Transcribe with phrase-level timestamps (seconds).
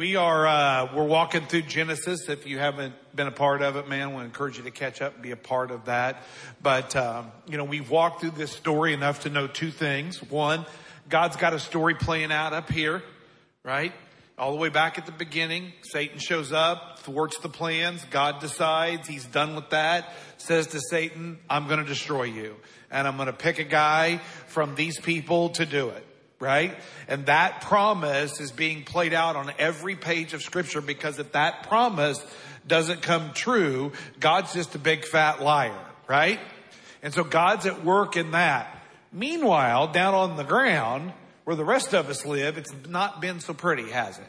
[0.00, 2.30] We are, uh, we're walking through Genesis.
[2.30, 5.12] If you haven't been a part of it, man, we encourage you to catch up
[5.12, 6.22] and be a part of that.
[6.62, 10.22] But, um, you know, we've walked through this story enough to know two things.
[10.22, 10.64] One,
[11.10, 13.02] God's got a story playing out up here,
[13.62, 13.92] right?
[14.38, 18.02] All the way back at the beginning, Satan shows up, thwarts the plans.
[18.06, 22.56] God decides he's done with that, says to Satan, I'm going to destroy you.
[22.90, 26.06] And I'm going to pick a guy from these people to do it
[26.40, 26.74] right?
[27.06, 31.68] And that promise is being played out on every page of scripture because if that
[31.68, 32.24] promise
[32.66, 36.40] doesn't come true, God's just a big fat liar, right?
[37.02, 38.76] And so God's at work in that.
[39.12, 41.12] Meanwhile, down on the ground
[41.44, 44.24] where the rest of us live, it's not been so pretty, has it?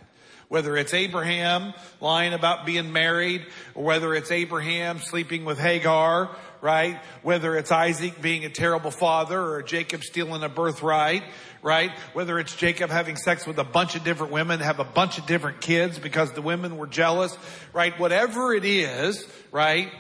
[0.48, 7.00] Whether it's Abraham lying about being married, or whether it's Abraham sleeping with Hagar, right?
[7.24, 11.24] Whether it's Isaac being a terrible father or Jacob stealing a birthright,
[11.62, 11.92] right?
[12.14, 15.26] Whether it's Jacob having sex with a bunch of different women, have a bunch of
[15.26, 17.36] different kids because the women were jealous,
[17.74, 17.98] right?
[18.00, 19.92] Whatever it is, right?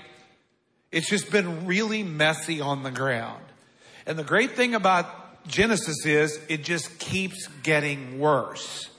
[0.91, 3.43] It's just been really messy on the ground.
[4.05, 8.89] And the great thing about Genesis is it just keeps getting worse,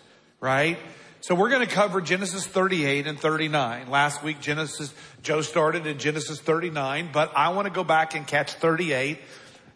[0.41, 0.79] right?
[1.21, 3.89] So we're going to cover Genesis 38 and 39.
[3.89, 4.93] Last week, Genesis,
[5.23, 9.21] Joe started in Genesis 39, but I want to go back and catch 38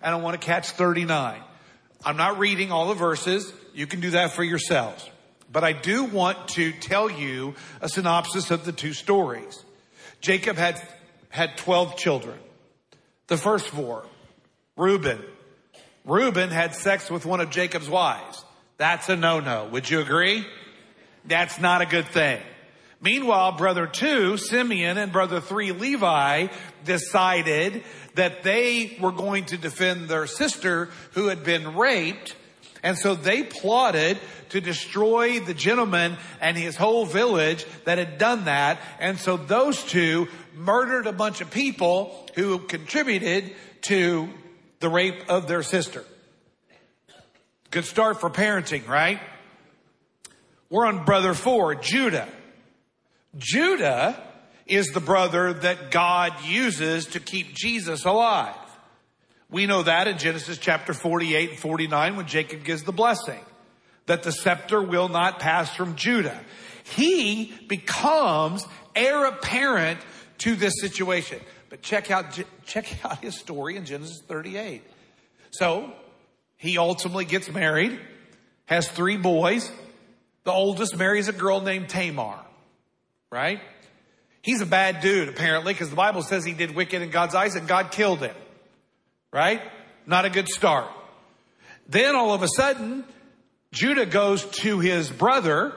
[0.03, 1.41] and I want to catch 39.
[2.05, 3.53] I'm not reading all the verses.
[3.73, 5.09] You can do that for yourselves.
[5.51, 9.65] But I do want to tell you a synopsis of the two stories.
[10.21, 10.83] Jacob had,
[11.29, 12.39] had 12 children.
[13.29, 14.05] The first four,
[14.77, 15.23] Reuben.
[16.05, 18.45] Reuben had sex with one of Jacob's wives.
[18.79, 19.67] That's a no-no.
[19.67, 20.45] Would you agree?
[21.25, 22.41] That's not a good thing.
[23.01, 26.49] Meanwhile, brother two, Simeon, and brother three, Levi,
[26.85, 27.83] decided
[28.15, 32.35] that they were going to defend their sister who had been raped.
[32.83, 34.19] And so they plotted
[34.51, 38.79] to destroy the gentleman and his whole village that had done that.
[39.01, 44.29] And so those two murdered a bunch of people who contributed to
[44.81, 46.05] the rape of their sister.
[47.71, 49.21] Good start for parenting, right?
[50.71, 52.29] We're on brother four, Judah.
[53.39, 54.21] Judah
[54.67, 58.55] is the brother that God uses to keep Jesus alive.
[59.51, 63.41] We know that in Genesis chapter 48 and 49 when Jacob gives the blessing
[64.07, 66.39] that the scepter will not pass from Judah.
[66.85, 70.01] He becomes heir apparent
[70.39, 71.41] to this situation.
[71.69, 74.83] But check out, check out his story in Genesis 38.
[75.51, 75.93] So
[76.57, 77.99] he ultimately gets married,
[78.67, 79.71] has three boys.
[80.45, 82.39] The oldest marries a girl named Tamar,
[83.31, 83.61] right?
[84.43, 87.57] He's a bad dude, apparently, because the Bible says he did wicked in God's eyes
[87.57, 88.35] and God killed him.
[89.33, 89.61] Right?
[90.07, 90.89] Not a good start.
[91.89, 93.05] Then all of a sudden,
[93.73, 95.75] Judah goes to his brother,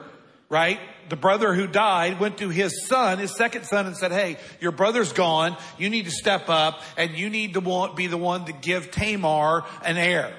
[0.48, 0.78] right?
[1.08, 4.72] The brother who died went to his son, his second son, and said, Hey, your
[4.72, 5.56] brother's gone.
[5.76, 8.90] You need to step up and you need to want, be the one to give
[8.90, 10.32] Tamar an heir.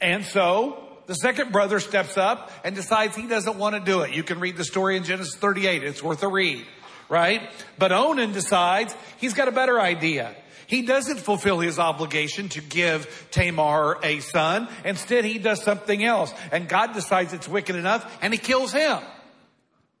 [0.00, 4.14] And so the second brother steps up and decides he doesn't want to do it.
[4.14, 5.84] You can read the story in Genesis 38.
[5.84, 6.64] It's worth a read,
[7.08, 7.42] right?
[7.78, 10.34] But Onan decides he's got a better idea.
[10.66, 14.68] He doesn't fulfill his obligation to give Tamar a son.
[14.84, 16.32] Instead, he does something else.
[16.52, 18.98] And God decides it's wicked enough and he kills him.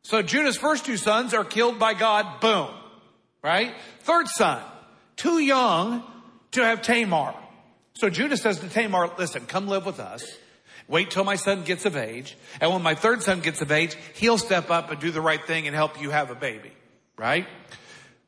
[0.02, 2.40] So Judah's first two sons are killed by God.
[2.40, 2.68] Boom.
[3.42, 3.74] Right?
[4.00, 4.62] Third son,
[5.16, 6.02] too young
[6.52, 7.34] to have Tamar.
[7.94, 10.24] So Judah says to Tamar, listen, come live with us.
[10.86, 12.36] Wait till my son gets of age.
[12.60, 15.44] And when my third son gets of age, he'll step up and do the right
[15.44, 16.72] thing and help you have a baby.
[17.16, 17.46] Right?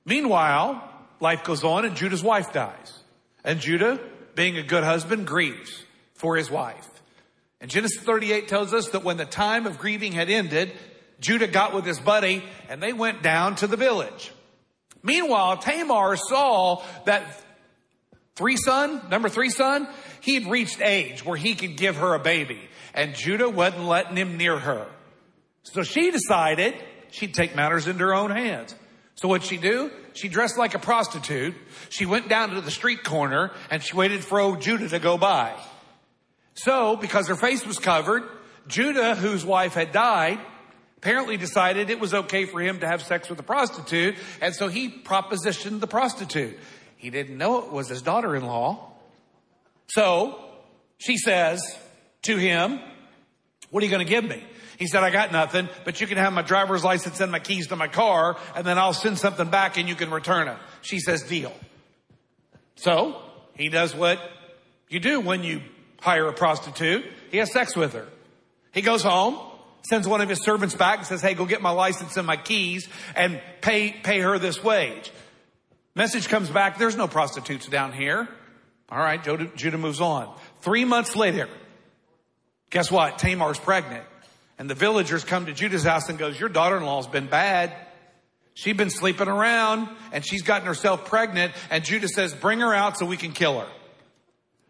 [0.05, 0.83] Meanwhile,
[1.21, 2.99] life goes on and Judah's wife dies.
[3.45, 4.01] And Judah,
[4.35, 5.85] being a good husband, grieves
[6.15, 6.89] for his wife.
[7.61, 10.73] And Genesis 38 tells us that when the time of grieving had ended,
[11.21, 14.33] Judah got with his buddy and they went down to the village.
[15.03, 17.23] Meanwhile, Tamar saw that
[18.35, 19.89] three son, number three son,
[20.27, 22.61] he'd reached age where he could give her a baby
[22.93, 24.87] and Judah wasn't letting him near her.
[25.63, 26.75] So she decided
[27.13, 28.75] she'd take matters into her own hands.
[29.15, 29.91] So what'd she do?
[30.15, 31.55] She dressed like a prostitute.
[31.91, 35.17] She went down to the street corner and she waited for old Judah to go
[35.17, 35.55] by.
[36.55, 38.25] So because her face was covered,
[38.67, 40.41] Judah, whose wife had died,
[40.97, 44.17] apparently decided it was okay for him to have sex with a prostitute.
[44.41, 46.59] And so he propositioned the prostitute.
[46.97, 48.96] He didn't know it was his daughter-in-law.
[49.89, 50.39] So
[50.99, 51.61] she says
[52.23, 52.81] to him,
[53.71, 54.43] what are you going to give me?
[54.79, 57.69] He said, I got nothing, but you can have my driver's license and my keys
[57.69, 60.59] to my car, and then I'll send something back and you can return it.
[60.83, 61.53] She says, deal.
[62.75, 63.21] So
[63.55, 64.21] he does what
[64.89, 65.63] you do when you
[66.01, 67.05] hire a prostitute.
[67.31, 68.07] He has sex with her.
[68.73, 69.39] He goes home,
[69.89, 72.37] Sends one of his servants back and says, Hey, go get my license and my
[72.37, 75.13] keys and pay, pay her this wage.
[75.95, 76.77] Message comes back.
[76.77, 78.29] There's no prostitutes down here.
[78.89, 79.23] All right.
[79.23, 80.35] Judah moves on.
[80.61, 81.49] Three months later,
[82.71, 83.19] guess what?
[83.19, 84.05] Tamar's pregnant.
[84.59, 87.75] And the villagers come to Judah's house and goes, your daughter-in-law's been bad.
[88.55, 91.53] She's been sleeping around and she's gotten herself pregnant.
[91.69, 93.69] And Judah says, bring her out so we can kill her.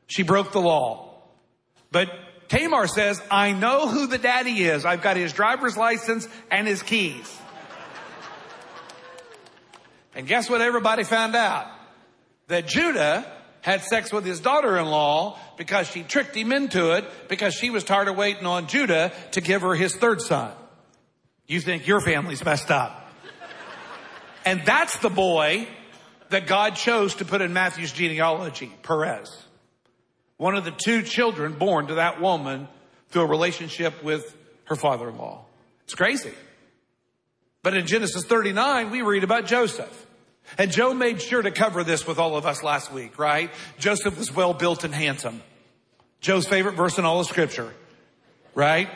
[0.08, 1.22] She broke the law.
[1.92, 2.08] But
[2.48, 4.84] Tamar says, I know who the daddy is.
[4.84, 7.40] I've got his driver's license and his keys.
[10.16, 11.66] And guess what everybody found out?
[12.48, 13.30] That Judah
[13.66, 18.06] had sex with his daughter-in-law because she tricked him into it because she was tired
[18.06, 20.52] of waiting on Judah to give her his third son.
[21.48, 23.10] You think your family's messed up.
[24.44, 25.66] And that's the boy
[26.28, 29.36] that God chose to put in Matthew's genealogy, Perez.
[30.36, 32.68] One of the two children born to that woman
[33.08, 34.36] through a relationship with
[34.66, 35.44] her father-in-law.
[35.82, 36.34] It's crazy.
[37.64, 40.06] But in Genesis 39, we read about Joseph.
[40.58, 43.50] And Joe made sure to cover this with all of us last week, right?
[43.78, 45.43] Joseph was well built and handsome.
[46.20, 47.72] Joe's favorite verse in all of scripture,
[48.54, 48.88] right?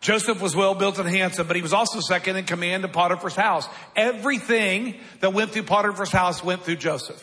[0.00, 3.34] Joseph was well built and handsome, but he was also second in command of Potiphar's
[3.34, 3.66] house.
[3.96, 7.22] Everything that went through Potiphar's house went through Joseph,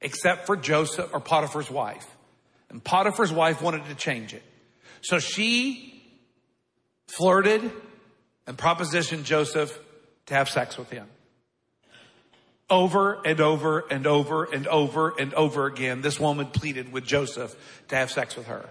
[0.00, 2.06] except for Joseph or Potiphar's wife.
[2.68, 4.42] And Potiphar's wife wanted to change it.
[5.00, 6.02] So she
[7.06, 7.70] flirted
[8.46, 9.78] and propositioned Joseph
[10.26, 11.06] to have sex with him.
[12.70, 17.54] Over and over and over and over and over again, this woman pleaded with Joseph
[17.88, 18.68] to have sex with her.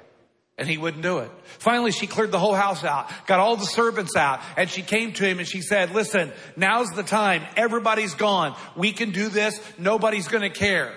[0.57, 1.31] And he wouldn't do it.
[1.59, 5.13] Finally, she cleared the whole house out, got all the servants out, and she came
[5.13, 7.43] to him and she said, listen, now's the time.
[7.55, 8.55] Everybody's gone.
[8.75, 9.59] We can do this.
[9.77, 10.93] Nobody's going to care.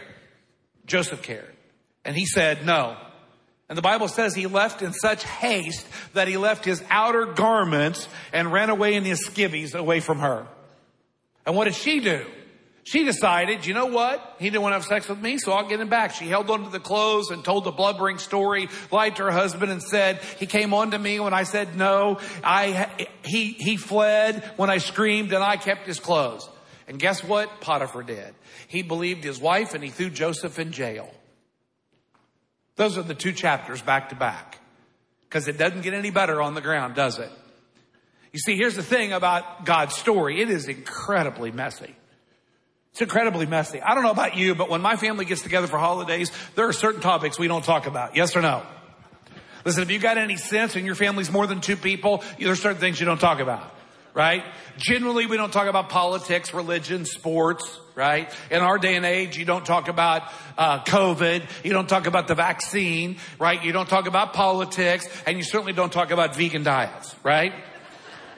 [0.86, 1.50] Joseph cared.
[2.04, 2.96] And he said, no.
[3.68, 8.06] And the Bible says he left in such haste that he left his outer garments
[8.32, 10.46] and ran away in his skivvies away from her.
[11.46, 12.26] And what did she do?
[12.84, 14.36] She decided, you know what?
[14.38, 16.12] He didn't want to have sex with me, so I'll get him back.
[16.12, 19.82] She held onto the clothes and told the blubbering story, lied to her husband and
[19.82, 22.20] said, he came on to me when I said no.
[22.44, 26.46] I, he, he fled when I screamed and I kept his clothes.
[26.86, 27.62] And guess what?
[27.62, 28.34] Potiphar did.
[28.68, 31.10] He believed his wife and he threw Joseph in jail.
[32.76, 34.58] Those are the two chapters back to back.
[35.30, 37.30] Cause it doesn't get any better on the ground, does it?
[38.32, 40.42] You see, here's the thing about God's story.
[40.42, 41.96] It is incredibly messy.
[42.94, 43.80] It's incredibly messy.
[43.80, 46.72] I don't know about you, but when my family gets together for holidays, there are
[46.72, 48.14] certain topics we don't talk about.
[48.14, 48.62] Yes or no?
[49.64, 52.78] Listen, if you got any sense and your family's more than two people, there's certain
[52.78, 53.68] things you don't talk about.
[54.14, 54.44] Right?
[54.76, 58.32] Generally, we don't talk about politics, religion, sports, right?
[58.48, 60.22] In our day and age, you don't talk about
[60.56, 63.60] uh, COVID, you don't talk about the vaccine, right?
[63.64, 67.54] You don't talk about politics, and you certainly don't talk about vegan diets, right?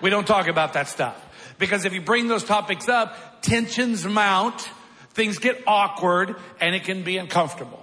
[0.01, 1.23] We don't talk about that stuff.
[1.59, 4.69] Because if you bring those topics up, tensions mount,
[5.11, 7.83] things get awkward, and it can be uncomfortable.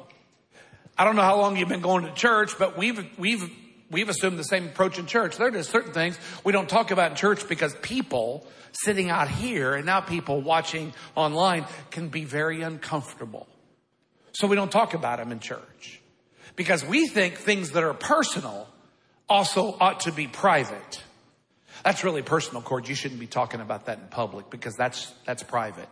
[0.97, 3.49] I don't know how long you've been going to church, but we've, we've,
[3.89, 5.37] we've assumed the same approach in church.
[5.37, 9.73] There are certain things we don't talk about in church because people sitting out here
[9.73, 13.47] and now people watching online can be very uncomfortable.
[14.33, 16.01] So we don't talk about them in church
[16.55, 18.67] because we think things that are personal
[19.29, 21.03] also ought to be private.
[21.83, 22.87] That's really personal, Cord.
[22.87, 25.89] You shouldn't be talking about that in public because that's, that's private.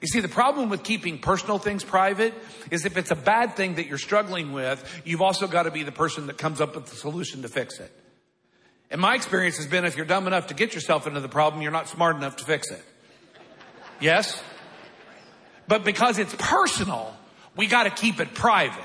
[0.00, 2.34] You see, the problem with keeping personal things private
[2.70, 5.82] is if it's a bad thing that you're struggling with, you've also got to be
[5.82, 7.92] the person that comes up with the solution to fix it.
[8.90, 11.62] And my experience has been if you're dumb enough to get yourself into the problem,
[11.62, 12.82] you're not smart enough to fix it.
[14.00, 14.42] Yes?
[15.68, 17.14] But because it's personal,
[17.56, 18.84] we got to keep it private.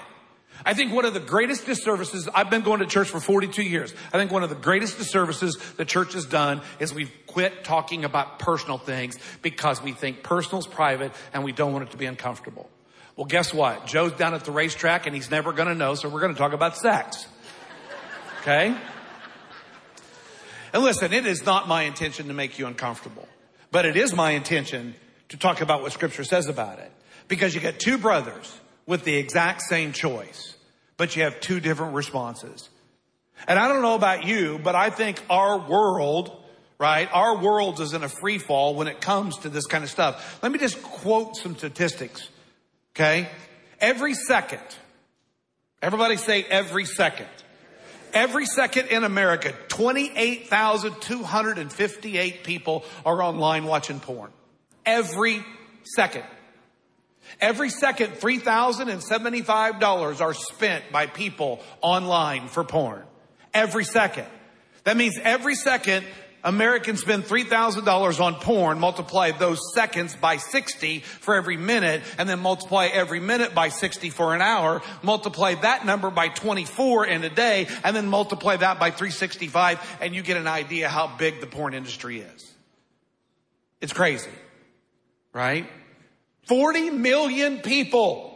[0.65, 3.93] I think one of the greatest disservices, I've been going to church for 42 years.
[4.13, 8.03] I think one of the greatest disservices the church has done is we've quit talking
[8.03, 12.05] about personal things because we think personal's private and we don't want it to be
[12.05, 12.69] uncomfortable.
[13.15, 13.87] Well, guess what?
[13.87, 16.39] Joe's down at the racetrack and he's never going to know, so we're going to
[16.39, 17.27] talk about sex.
[18.41, 18.75] Okay?
[20.73, 23.27] And listen, it is not my intention to make you uncomfortable,
[23.71, 24.95] but it is my intention
[25.29, 26.91] to talk about what scripture says about it.
[27.27, 28.57] Because you get two brothers
[28.88, 30.56] with the exact same choice,
[30.96, 32.70] but you have two different responses.
[33.48, 36.36] And I don't know about you, but I think our world,
[36.79, 37.08] right?
[37.12, 40.39] Our world is in a free fall when it comes to this kind of stuff.
[40.41, 42.27] Let me just quote some statistics.
[42.96, 43.29] Okay.
[43.79, 44.63] Every second,
[45.84, 47.27] everybody say every second.
[48.13, 54.32] Every second in America, 28,258 people are online watching porn.
[54.86, 55.44] Every
[55.96, 56.24] second.
[57.39, 63.03] Every second, $3,075 are spent by people online for porn.
[63.53, 64.25] Every second.
[64.84, 66.05] That means every second
[66.43, 72.39] Americans spend $3,000 on porn, multiply those seconds by 60 for every minute, and then
[72.39, 77.29] multiply every minute by 60 for an hour, multiply that number by 24 in a
[77.29, 81.48] day, and then multiply that by 365, and you get an idea how big the
[81.48, 82.53] porn industry is.
[83.81, 84.31] It's crazy,
[85.34, 85.67] right?
[86.47, 88.27] 40 million people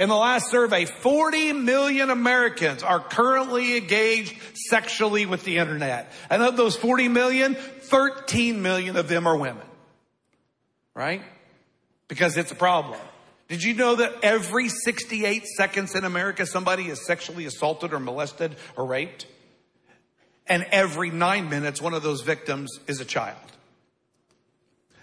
[0.00, 6.10] in the last survey, 40 million Americans are currently engaged sexually with the internet.
[6.30, 9.66] And of those 40 million, 13 million of them are women.
[10.94, 11.22] Right?
[12.08, 12.98] Because it's a problem.
[13.48, 18.56] Did you know that every 68 seconds in America somebody is sexually assaulted or molested
[18.76, 19.26] or raped?
[20.46, 23.49] And every nine minutes one of those victims is a child.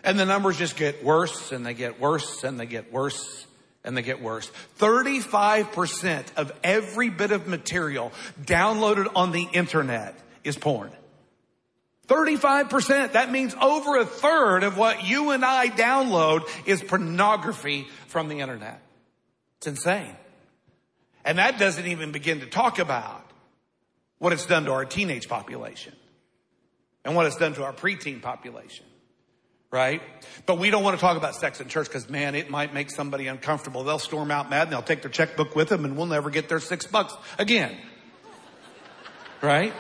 [0.04, 3.46] And the numbers just get worse and they get worse and they get worse
[3.84, 4.52] and they get worse.
[4.80, 8.12] 35% of every bit of material
[8.42, 10.92] downloaded on the internet is porn.
[12.08, 13.14] 35%.
[13.14, 18.40] That means over a third of what you and I download is pornography from the
[18.40, 18.82] internet.
[19.58, 20.16] It's insane.
[21.26, 23.24] And that doesn't even begin to talk about
[24.20, 25.94] what it's done to our teenage population
[27.04, 28.86] and what it's done to our preteen population
[29.72, 30.02] right?
[30.46, 32.90] But we don't want to talk about sex in church because man, it might make
[32.90, 33.84] somebody uncomfortable.
[33.84, 36.50] They'll storm out mad and they'll take their checkbook with them and we'll never get
[36.50, 37.76] their six bucks again.
[39.42, 39.74] Right?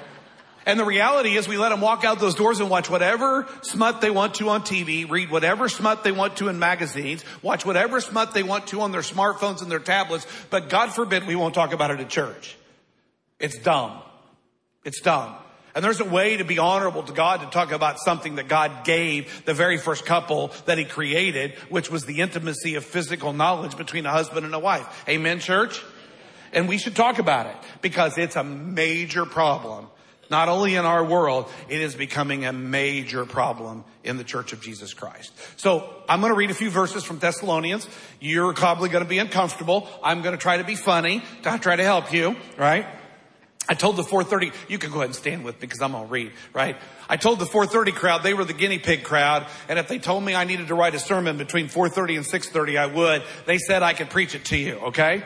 [0.67, 4.01] And the reality is we let them walk out those doors and watch whatever smut
[4.01, 8.01] they want to on TV, read whatever smut they want to in magazines, watch whatever
[8.01, 11.55] smut they want to on their smartphones and their tablets, but God forbid we won't
[11.55, 12.57] talk about it at church.
[13.39, 14.01] It's dumb.
[14.83, 15.37] It's dumb.
[15.77, 18.83] And there's a way to be honorable to God to talk about something that God
[18.83, 23.77] gave the very first couple that he created, which was the intimacy of physical knowledge
[23.77, 24.87] between a husband and a wife.
[25.07, 25.79] Amen, church?
[26.51, 29.85] And we should talk about it because it's a major problem.
[30.31, 34.61] Not only in our world, it is becoming a major problem in the church of
[34.61, 35.31] Jesus Christ.
[35.57, 37.87] So I'm going to read a few verses from Thessalonians.
[38.19, 39.87] You're probably going to be uncomfortable.
[40.03, 42.87] I'm going to try to be funny to try to help you, right?
[43.69, 46.05] I told the 430, you can go ahead and stand with me because I'm going
[46.05, 46.77] to read, right?
[47.09, 49.45] I told the 430 crowd, they were the guinea pig crowd.
[49.67, 52.77] And if they told me I needed to write a sermon between 430 and 630,
[52.77, 53.23] I would.
[53.45, 55.23] They said I could preach it to you, okay?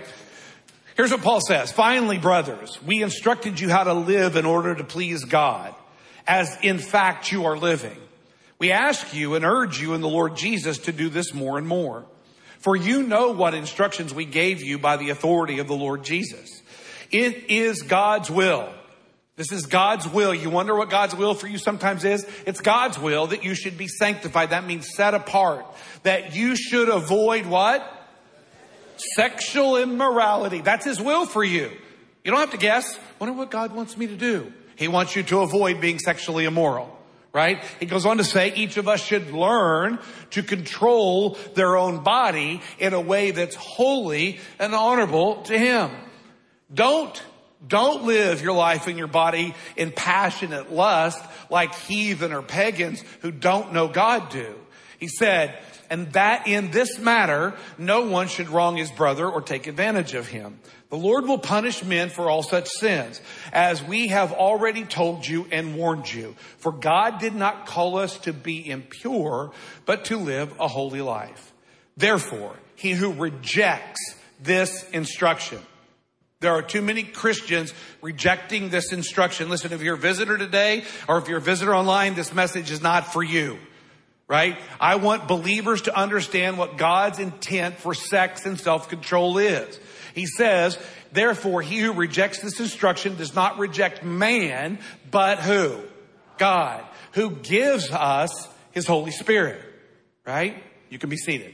[0.95, 1.71] Here's what Paul says.
[1.71, 5.73] Finally, brothers, we instructed you how to live in order to please God,
[6.27, 7.97] as in fact you are living.
[8.57, 11.67] We ask you and urge you in the Lord Jesus to do this more and
[11.67, 12.05] more.
[12.59, 16.60] For you know what instructions we gave you by the authority of the Lord Jesus.
[17.11, 18.71] It is God's will.
[19.35, 20.33] This is God's will.
[20.33, 22.25] You wonder what God's will for you sometimes is?
[22.45, 24.51] It's God's will that you should be sanctified.
[24.51, 25.65] That means set apart.
[26.03, 27.83] That you should avoid what?
[29.15, 30.61] Sexual immorality.
[30.61, 31.71] That's His will for you.
[32.23, 32.99] You don't have to guess.
[33.19, 34.51] Wonder what God wants me to do.
[34.75, 36.97] He wants you to avoid being sexually immoral
[37.33, 37.63] right?
[37.79, 39.99] He goes on to say each of us should learn
[40.31, 45.91] to control their own body in a way that's holy and honorable to Him.
[46.73, 47.21] Don't,
[47.65, 53.31] don't live your life and your body in passionate lust like heathen or pagans who
[53.31, 54.55] don't know God do.
[54.99, 55.57] He said,
[55.89, 60.27] and that in this matter, no one should wrong his brother or take advantage of
[60.27, 60.59] him.
[60.89, 63.19] The Lord will punish men for all such sins,
[63.51, 66.35] as we have already told you and warned you.
[66.57, 69.51] For God did not call us to be impure,
[69.85, 71.53] but to live a holy life.
[71.97, 75.59] Therefore, he who rejects this instruction
[76.41, 79.49] there are too many Christians rejecting this instruction.
[79.49, 82.81] Listen, if you're a visitor today or if you're a visitor online, this message is
[82.81, 83.57] not for you.
[84.27, 84.57] Right?
[84.79, 89.79] I want believers to understand what God's intent for sex and self-control is.
[90.15, 90.79] He says,
[91.11, 94.79] therefore, he who rejects this instruction does not reject man,
[95.11, 95.81] but who?
[96.37, 99.61] God, who gives us his Holy Spirit.
[100.25, 100.63] Right?
[100.89, 101.53] You can be seated.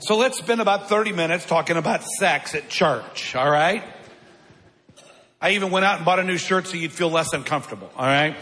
[0.00, 3.84] So let's spend about 30 minutes talking about sex at church, all right?
[5.42, 8.06] I even went out and bought a new shirt so you'd feel less uncomfortable, all
[8.06, 8.34] right?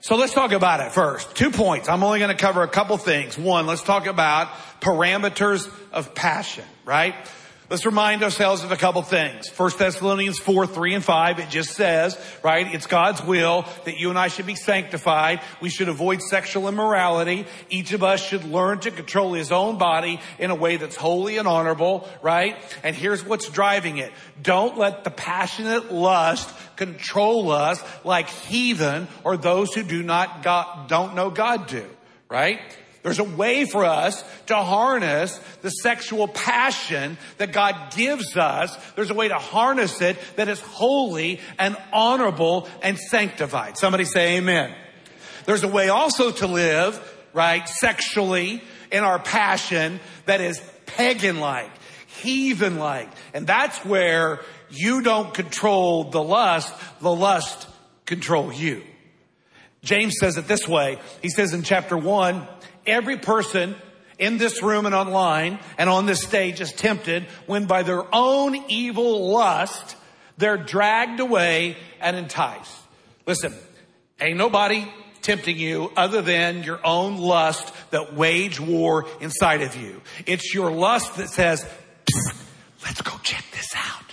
[0.00, 1.36] So let's talk about it first.
[1.36, 1.88] Two points.
[1.88, 3.38] I'm only going to cover a couple things.
[3.38, 4.48] One, let's talk about
[4.80, 7.14] parameters of passion, right?
[7.70, 9.48] Let's remind ourselves of a couple things.
[9.48, 14.10] First Thessalonians 4, 3 and 5, it just says, right, it's God's will that you
[14.10, 15.40] and I should be sanctified.
[15.60, 17.46] We should avoid sexual immorality.
[17.68, 21.38] Each of us should learn to control his own body in a way that's holy
[21.38, 22.56] and honorable, right?
[22.82, 24.10] And here's what's driving it.
[24.42, 30.88] Don't let the passionate lust control us like heathen or those who do not God,
[30.88, 31.88] don't know God do,
[32.28, 32.58] right?
[33.02, 38.76] There's a way for us to harness the sexual passion that God gives us.
[38.94, 43.78] There's a way to harness it that is holy and honorable and sanctified.
[43.78, 44.74] Somebody say amen.
[45.46, 47.00] There's a way also to live,
[47.32, 51.70] right, sexually in our passion that is pagan like,
[52.06, 53.08] heathen like.
[53.32, 57.66] And that's where you don't control the lust, the lust
[58.04, 58.82] control you.
[59.82, 60.98] James says it this way.
[61.22, 62.46] He says in chapter one,
[62.86, 63.74] every person
[64.18, 68.54] in this room and online and on this stage is tempted when by their own
[68.68, 69.96] evil lust,
[70.36, 72.76] they're dragged away and enticed.
[73.26, 73.54] Listen,
[74.20, 74.86] ain't nobody
[75.22, 80.00] tempting you other than your own lust that wage war inside of you.
[80.26, 81.66] It's your lust that says,
[82.84, 84.04] let's go check this out.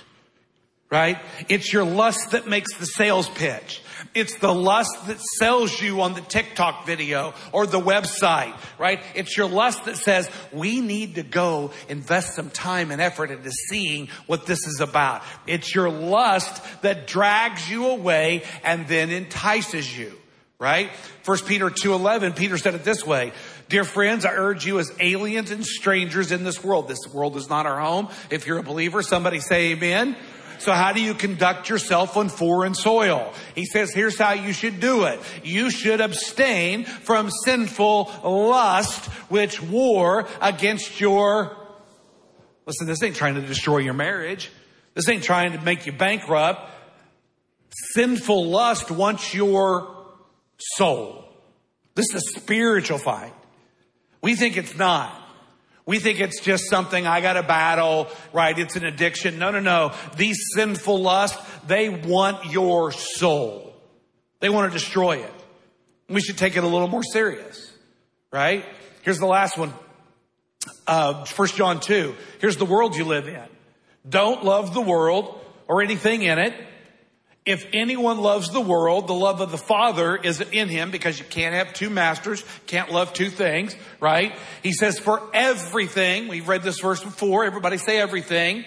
[0.90, 1.18] Right?
[1.50, 3.82] It's your lust that makes the sales pitch.
[4.14, 9.02] It's the lust that sells you on the TikTok video or the website, right?
[9.16, 13.52] It's your lust that says, we need to go invest some time and effort into
[13.52, 15.24] seeing what this is about.
[15.46, 20.14] It's your lust that drags you away and then entices you,
[20.60, 20.92] right?
[21.24, 23.34] First Peter 2.11, Peter said it this way,
[23.70, 26.88] Dear friends, I urge you as aliens and strangers in this world.
[26.88, 28.08] This world is not our home.
[28.30, 30.16] If you're a believer, somebody say amen.
[30.60, 33.34] So how do you conduct yourself on foreign soil?
[33.56, 35.20] He says, here's how you should do it.
[35.44, 41.56] You should abstain from sinful lust, which war against your,
[42.66, 44.52] listen, this ain't trying to destroy your marriage.
[44.94, 46.72] This ain't trying to make you bankrupt.
[47.94, 49.96] Sinful lust wants your
[50.58, 51.24] soul.
[51.94, 53.34] This is a spiritual fight.
[54.22, 55.27] We think it's not.
[55.88, 58.60] We think it's just something I got to battle, right?
[58.60, 59.40] It's an addiction.
[59.40, 59.94] No, no, no.
[60.18, 63.74] These sinful lusts, they want your soul.
[64.42, 65.34] They want to destroy it.
[66.10, 67.72] We should take it a little more serious,
[68.34, 68.66] right?
[69.02, 69.74] Here's the last one.
[70.86, 72.16] Uh, 1 John 2.
[72.40, 73.48] Here's the world you live in.
[74.08, 75.40] Don't love the world
[75.70, 76.54] or anything in it.
[77.48, 81.24] If anyone loves the world, the love of the Father is in him because you
[81.24, 84.38] can't have two masters, can't love two things, right?
[84.64, 88.66] He says, for everything, we've read this verse before, everybody say everything.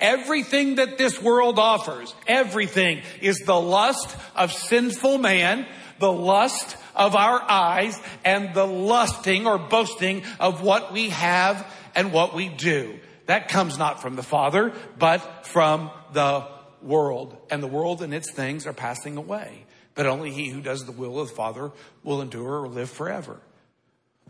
[0.00, 5.64] Everything that this world offers, everything is the lust of sinful man,
[6.00, 12.12] the lust of our eyes, and the lusting or boasting of what we have and
[12.12, 12.98] what we do.
[13.26, 18.30] That comes not from the Father, but from the world, and the world and its
[18.32, 19.64] things are passing away.
[19.94, 21.72] But only he who does the will of the Father
[22.04, 23.40] will endure or live forever.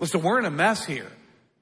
[0.01, 1.11] Listen, we're in a mess here.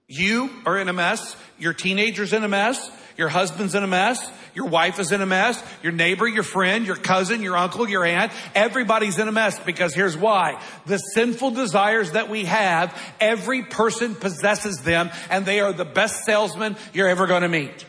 [0.08, 1.36] You are in a mess.
[1.58, 2.90] Your teenager's in a mess.
[3.16, 4.30] Your husband's in a mess.
[4.54, 5.62] Your wife is in a mess.
[5.82, 8.30] Your neighbor, your friend, your cousin, your uncle, your aunt.
[8.54, 10.62] Everybody's in a mess because here's why.
[10.86, 16.24] The sinful desires that we have, every person possesses them and they are the best
[16.24, 17.84] salesman you're ever going to meet.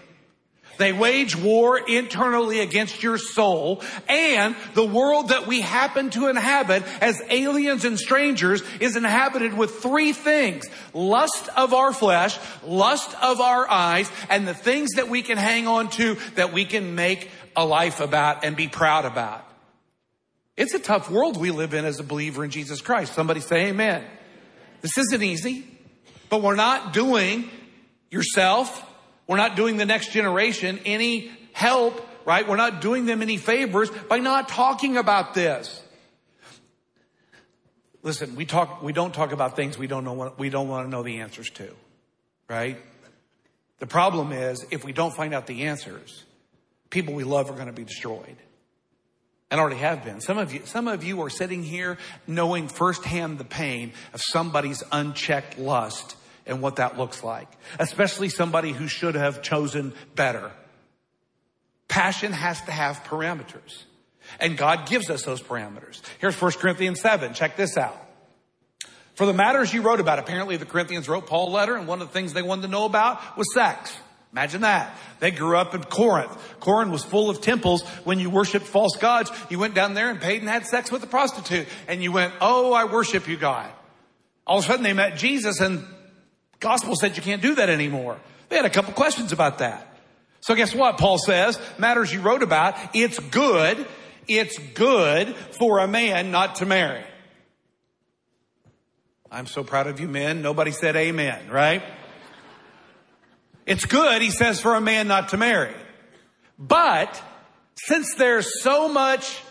[0.78, 6.84] They wage war internally against your soul and the world that we happen to inhabit
[7.02, 10.66] as aliens and strangers is inhabited with three things.
[10.94, 15.68] Lust of our flesh, lust of our eyes, and the things that we can hang
[15.68, 19.44] on to that we can make a life about and be proud about.
[20.56, 23.14] It's a tough world we live in as a believer in Jesus Christ.
[23.14, 24.04] Somebody say amen.
[24.82, 25.68] This isn't easy,
[26.30, 27.50] but we're not doing
[28.10, 28.84] yourself
[29.28, 32.48] we're not doing the next generation any help, right?
[32.48, 35.84] We're not doing them any favors by not talking about this.
[38.04, 40.86] Listen, we talk, we don't talk about things we don't know what, we don't want
[40.86, 41.70] to know the answers to,
[42.50, 42.78] right?
[43.80, 46.24] The problem is if we don't find out the answers,
[46.90, 48.38] people we love are going to be destroyed
[49.52, 50.22] and already have been.
[50.22, 54.84] Some of you, some of you are sitting here knowing firsthand the pain of somebody's
[54.92, 56.16] unchecked lust
[56.48, 57.48] and what that looks like,
[57.80, 60.52] especially somebody who should have chosen better.
[61.88, 63.84] Passion has to have parameters.
[64.40, 66.02] And God gives us those parameters.
[66.20, 67.34] Here's 1 Corinthians 7.
[67.34, 67.98] Check this out.
[69.16, 72.02] For the matters you wrote about, apparently the Corinthians wrote Paul a letter, and one
[72.02, 73.98] of the things they wanted to know about was sex.
[74.32, 74.96] Imagine that.
[75.20, 76.38] They grew up in Corinth.
[76.60, 77.82] Corinth was full of temples.
[78.04, 81.02] When you worshiped false gods, you went down there and paid and had sex with
[81.02, 81.68] a prostitute.
[81.88, 83.72] And you went, oh, I worship you, God.
[84.46, 85.84] All of a sudden they met Jesus and
[86.60, 88.18] Gospel said you can't do that anymore.
[88.50, 89.96] They had a couple questions about that.
[90.42, 90.98] So guess what?
[90.98, 93.86] Paul says, matters you wrote about, it's good,
[94.28, 97.04] it's good for a man not to marry.
[99.30, 100.42] I'm so proud of you men.
[100.42, 101.84] Nobody said amen, right?
[103.66, 105.76] It's good, he says, for a man not to marry.
[106.58, 107.22] But
[107.76, 109.42] since there's so much,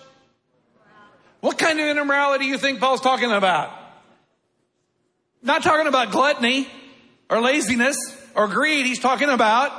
[1.40, 3.71] what kind of immorality do you think Paul's talking about?
[5.42, 6.66] Not talking about gluttony
[7.29, 7.97] or laziness
[8.35, 8.87] or greed.
[8.87, 9.73] He's talking about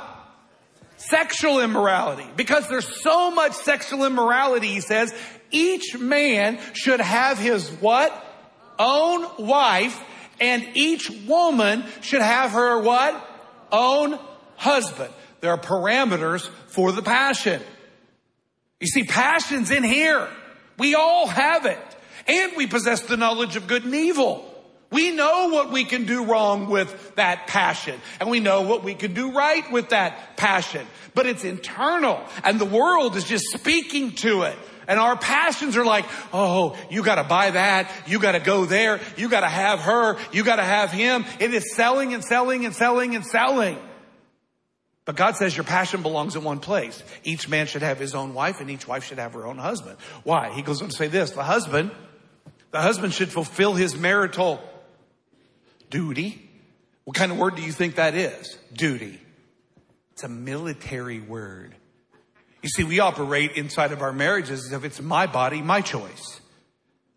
[0.96, 2.26] sexual immorality.
[2.36, 5.14] Because there's so much sexual immorality, he says,
[5.50, 8.12] each man should have his what?
[8.78, 10.00] Own wife
[10.40, 13.28] and each woman should have her what?
[13.72, 14.18] Own
[14.56, 15.12] husband.
[15.40, 17.62] There are parameters for the passion.
[18.80, 20.28] You see, passion's in here.
[20.78, 21.78] We all have it.
[22.26, 24.47] And we possess the knowledge of good and evil.
[24.90, 28.00] We know what we can do wrong with that passion.
[28.20, 30.86] And we know what we can do right with that passion.
[31.14, 32.20] But it's internal.
[32.42, 34.56] And the world is just speaking to it.
[34.86, 37.92] And our passions are like, oh, you gotta buy that.
[38.06, 39.00] You gotta go there.
[39.18, 40.16] You gotta have her.
[40.32, 41.26] You gotta have him.
[41.38, 43.76] It is selling and selling and selling and selling.
[45.04, 47.02] But God says your passion belongs in one place.
[47.24, 49.98] Each man should have his own wife and each wife should have her own husband.
[50.24, 50.52] Why?
[50.54, 51.90] He goes on to say this, the husband,
[52.70, 54.62] the husband should fulfill his marital
[55.90, 56.48] duty.
[57.04, 58.58] What kind of word do you think that is?
[58.72, 59.20] Duty.
[60.12, 61.74] It's a military word.
[62.62, 66.40] You see, we operate inside of our marriages as if it's my body, my choice.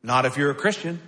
[0.03, 1.01] Not if you're a Christian.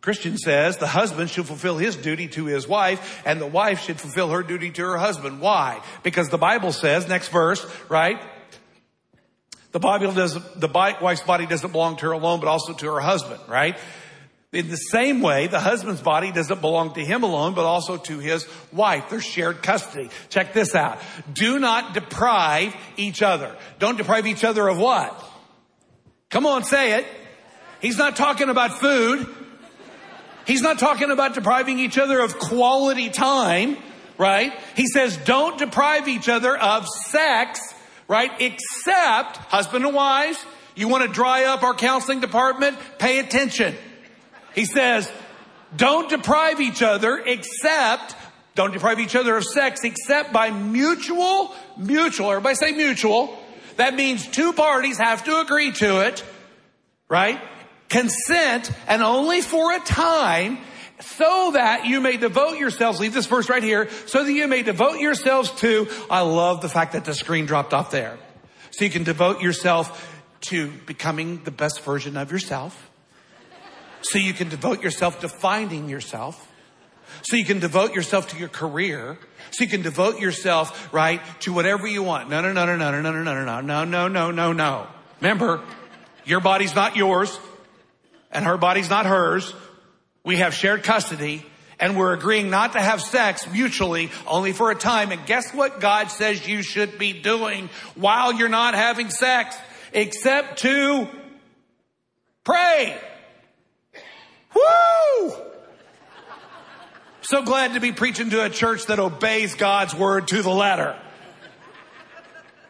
[0.00, 4.00] Christian says the husband should fulfill his duty to his wife and the wife should
[4.00, 5.40] fulfill her duty to her husband.
[5.40, 5.80] Why?
[6.02, 8.20] Because the Bible says, next verse, right?
[9.70, 13.00] The Bible does, the wife's body doesn't belong to her alone, but also to her
[13.00, 13.78] husband, right?
[14.52, 18.18] In the same way, the husband's body doesn't belong to him alone, but also to
[18.18, 19.08] his wife.
[19.08, 20.10] There's shared custody.
[20.28, 20.98] Check this out.
[21.32, 23.56] Do not deprive each other.
[23.78, 25.18] Don't deprive each other of what?
[26.28, 27.06] Come on, say it.
[27.80, 29.26] He's not talking about food.
[30.46, 33.78] He's not talking about depriving each other of quality time,
[34.18, 34.52] right?
[34.76, 37.60] He says don't deprive each other of sex,
[38.06, 38.30] right?
[38.38, 40.44] Except husband and wives.
[40.74, 42.76] You want to dry up our counseling department?
[42.98, 43.74] Pay attention.
[44.54, 45.10] He says,
[45.74, 48.14] don't deprive each other except,
[48.54, 53.38] don't deprive each other of sex except by mutual, mutual, everybody say mutual.
[53.76, 56.22] That means two parties have to agree to it,
[57.08, 57.40] right?
[57.88, 60.58] Consent and only for a time
[61.00, 64.62] so that you may devote yourselves, leave this verse right here, so that you may
[64.62, 68.18] devote yourselves to, I love the fact that the screen dropped off there.
[68.70, 70.08] So you can devote yourself
[70.42, 72.91] to becoming the best version of yourself
[74.02, 76.48] so you can devote yourself to finding yourself.
[77.22, 79.18] So you can devote yourself to your career.
[79.50, 82.30] So you can devote yourself, right, to whatever you want.
[82.30, 84.52] No, no, no, no, no, no, no, no, no, no, no, no, no, no.
[84.52, 84.86] No.
[85.20, 85.62] Remember,
[86.24, 87.38] your body's not yours
[88.30, 89.54] and her body's not hers.
[90.24, 91.44] We have shared custody
[91.78, 95.12] and we're agreeing not to have sex mutually only for a time.
[95.12, 99.56] And guess what God says you should be doing while you're not having sex?
[99.92, 101.08] Except to
[102.44, 102.98] pray.
[104.54, 105.32] Woo!
[107.22, 110.98] So glad to be preaching to a church that obeys God's word to the letter.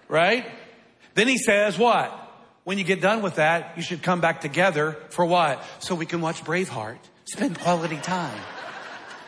[0.08, 0.46] Right?
[1.14, 2.18] Then he says what?
[2.64, 5.64] When you get done with that, you should come back together for what?
[5.80, 6.98] So we can watch Braveheart.
[7.24, 8.38] Spend quality time.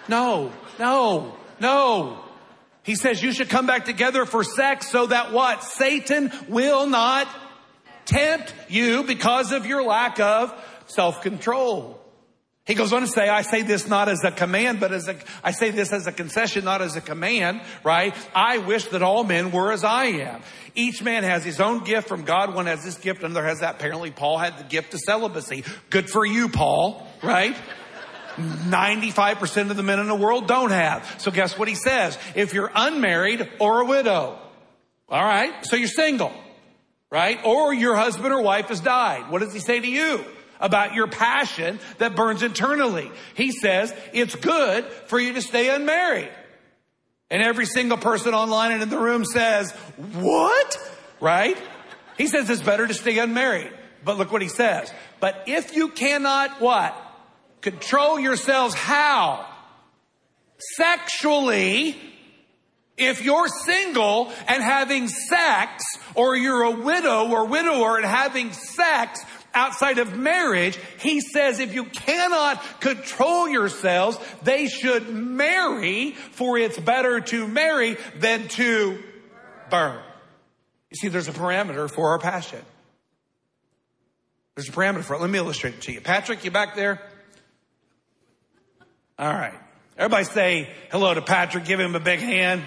[0.08, 2.20] No, no, no.
[2.82, 5.64] He says you should come back together for sex so that what?
[5.64, 7.26] Satan will not
[8.04, 10.54] tempt you because of your lack of
[10.86, 12.03] self-control.
[12.66, 15.16] He goes on to say, I say this not as a command, but as a,
[15.42, 18.16] I say this as a concession, not as a command, right?
[18.34, 20.40] I wish that all men were as I am.
[20.74, 22.54] Each man has his own gift from God.
[22.54, 23.74] One has this gift, another has that.
[23.74, 25.62] Apparently Paul had the gift of celibacy.
[25.90, 27.54] Good for you, Paul, right?
[28.36, 31.20] 95% of the men in the world don't have.
[31.20, 32.18] So guess what he says?
[32.34, 34.38] If you're unmarried or a widow,
[35.10, 35.52] all right?
[35.66, 36.32] So you're single,
[37.10, 37.38] right?
[37.44, 39.30] Or your husband or wife has died.
[39.30, 40.24] What does he say to you?
[40.60, 43.10] About your passion that burns internally.
[43.34, 46.30] He says it's good for you to stay unmarried.
[47.30, 49.72] And every single person online and in the room says,
[50.12, 50.78] what?
[51.20, 51.56] Right?
[52.16, 53.72] He says it's better to stay unmarried.
[54.04, 54.92] But look what he says.
[55.20, 56.94] But if you cannot what?
[57.62, 59.46] Control yourselves how?
[60.76, 61.96] Sexually,
[62.96, 65.82] if you're single and having sex,
[66.14, 71.74] or you're a widow or widower and having sex, outside of marriage, he says if
[71.74, 79.02] you cannot control yourselves, they should marry, for it's better to marry than to
[79.70, 80.00] burn.
[80.90, 82.60] You see, there's a parameter for our passion.
[84.54, 85.20] There's a parameter for it.
[85.20, 86.00] Let me illustrate it to you.
[86.00, 87.00] Patrick, you back there?
[89.18, 89.54] All right.
[89.96, 91.64] Everybody say hello to Patrick.
[91.64, 92.62] Give him a big hand.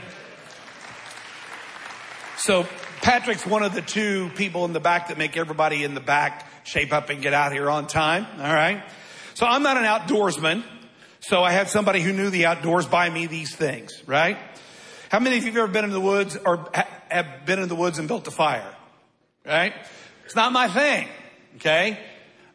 [2.37, 2.65] So
[3.01, 6.45] Patrick's one of the two people in the back that make everybody in the back
[6.67, 8.27] shape up and get out here on time.
[8.37, 8.83] All right.
[9.33, 10.63] So I'm not an outdoorsman.
[11.21, 14.37] So I had somebody who knew the outdoors buy me these things, right?
[15.09, 16.69] How many of you have ever been in the woods or
[17.09, 18.75] have been in the woods and built a fire?
[19.45, 19.73] Right?
[20.25, 21.07] It's not my thing.
[21.55, 21.97] Okay.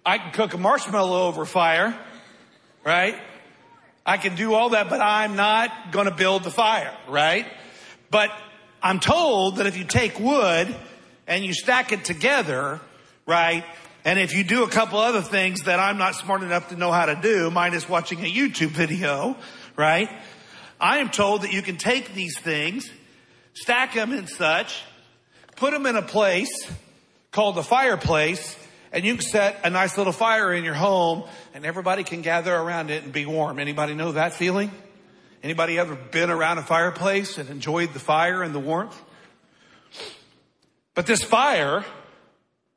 [0.05, 1.98] I can cook a marshmallow over fire,
[2.85, 3.16] right?
[4.05, 7.46] I can do all that, but I'm not going to build the fire, right?
[8.11, 8.31] But
[8.83, 10.75] I'm told that if you take wood
[11.27, 12.81] and you stack it together,
[13.27, 13.64] right?
[14.04, 16.90] And if you do a couple other things that I'm not smart enough to know
[16.90, 19.36] how to do, minus watching a YouTube video,
[19.76, 20.08] right?
[20.80, 22.90] I am told that you can take these things,
[23.54, 24.82] stack them and such,
[25.54, 26.50] put them in a place
[27.30, 28.56] called the fireplace,
[28.92, 31.22] and you can set a nice little fire in your home
[31.54, 33.60] and everybody can gather around it and be warm.
[33.60, 34.72] Anybody know that feeling?
[35.44, 39.00] Anybody ever been around a fireplace and enjoyed the fire and the warmth?
[40.94, 41.84] But this fire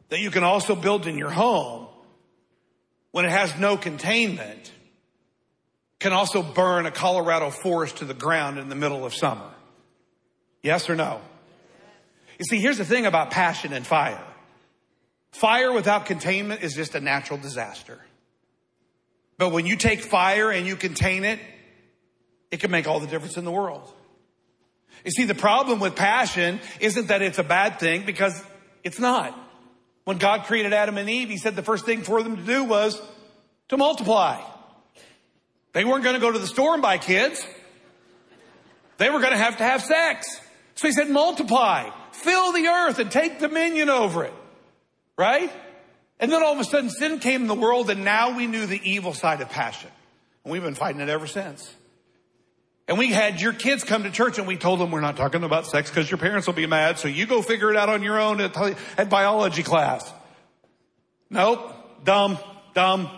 [0.09, 1.87] that you can also build in your home,
[3.11, 4.71] when it has no containment,
[5.99, 9.49] can also burn a Colorado forest to the ground in the middle of summer.
[10.61, 11.21] Yes or no?
[12.37, 14.21] You see, here's the thing about passion and fire.
[15.31, 17.99] Fire without containment is just a natural disaster.
[19.37, 21.39] But when you take fire and you contain it,
[22.51, 23.91] it can make all the difference in the world.
[25.03, 28.41] You see, the problem with passion isn't that it's a bad thing because
[28.83, 29.37] it's not.
[30.05, 32.63] When God created Adam and Eve, he said the first thing for them to do
[32.63, 33.01] was
[33.69, 34.39] to multiply.
[35.73, 37.45] They weren't going to go to the store and buy kids.
[38.97, 40.27] They were going to have to have sex.
[40.75, 44.33] So he said, multiply, fill the earth and take dominion over it.
[45.17, 45.51] Right?
[46.19, 48.65] And then all of a sudden sin came in the world and now we knew
[48.67, 49.89] the evil side of passion.
[50.43, 51.73] And we've been fighting it ever since.
[52.87, 55.43] And we had your kids come to church and we told them we're not talking
[55.43, 56.99] about sex because your parents will be mad.
[56.99, 58.55] So you go figure it out on your own at,
[58.97, 60.11] at biology class.
[61.29, 62.03] Nope.
[62.03, 62.37] Dumb.
[62.75, 63.09] Dumb.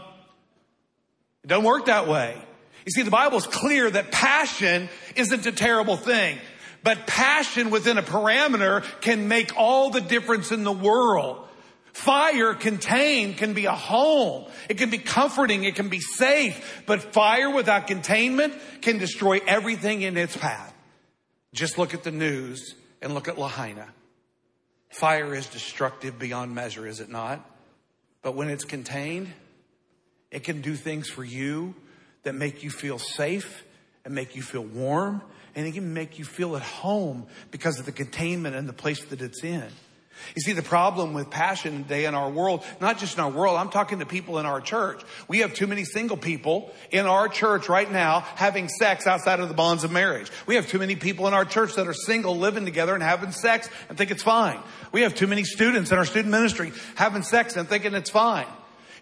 [1.44, 2.38] It doesn't work that way.
[2.86, 6.38] You see, the Bible is clear that passion isn't a terrible thing,
[6.84, 11.47] but passion within a parameter can make all the difference in the world.
[11.98, 14.46] Fire contained can be a home.
[14.70, 15.64] It can be comforting.
[15.64, 16.84] It can be safe.
[16.86, 20.72] But fire without containment can destroy everything in its path.
[21.56, 23.88] Just look at the news and look at Lahaina.
[24.90, 27.44] Fire is destructive beyond measure, is it not?
[28.22, 29.34] But when it's contained,
[30.30, 31.74] it can do things for you
[32.22, 33.64] that make you feel safe
[34.06, 35.24] and make you feel warm
[35.56, 39.04] and it can make you feel at home because of the containment and the place
[39.06, 39.66] that it's in.
[40.36, 43.58] You see, the problem with passion today in our world, not just in our world,
[43.58, 45.02] I'm talking to people in our church.
[45.28, 49.50] We have too many single people in our church right now having sex outside of
[49.50, 50.30] the bonds of marriage.
[50.46, 53.32] We have too many people in our church that are single, living together and having
[53.32, 54.60] sex and think it's fine.
[54.92, 58.48] We have too many students in our student ministry having sex and thinking it's fine.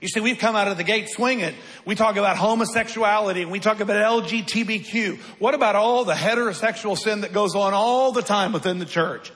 [0.02, 1.56] You see, we've come out of the gate swinging.
[1.86, 5.18] We talk about homosexuality and we talk about LGBTQ.
[5.40, 9.32] What about all the heterosexual sin that goes on all the time within the church?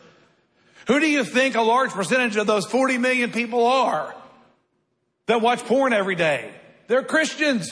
[0.89, 4.15] Who do you think a large percentage of those 40 million people are
[5.27, 6.51] that watch porn every day?
[6.87, 7.71] They're Christians.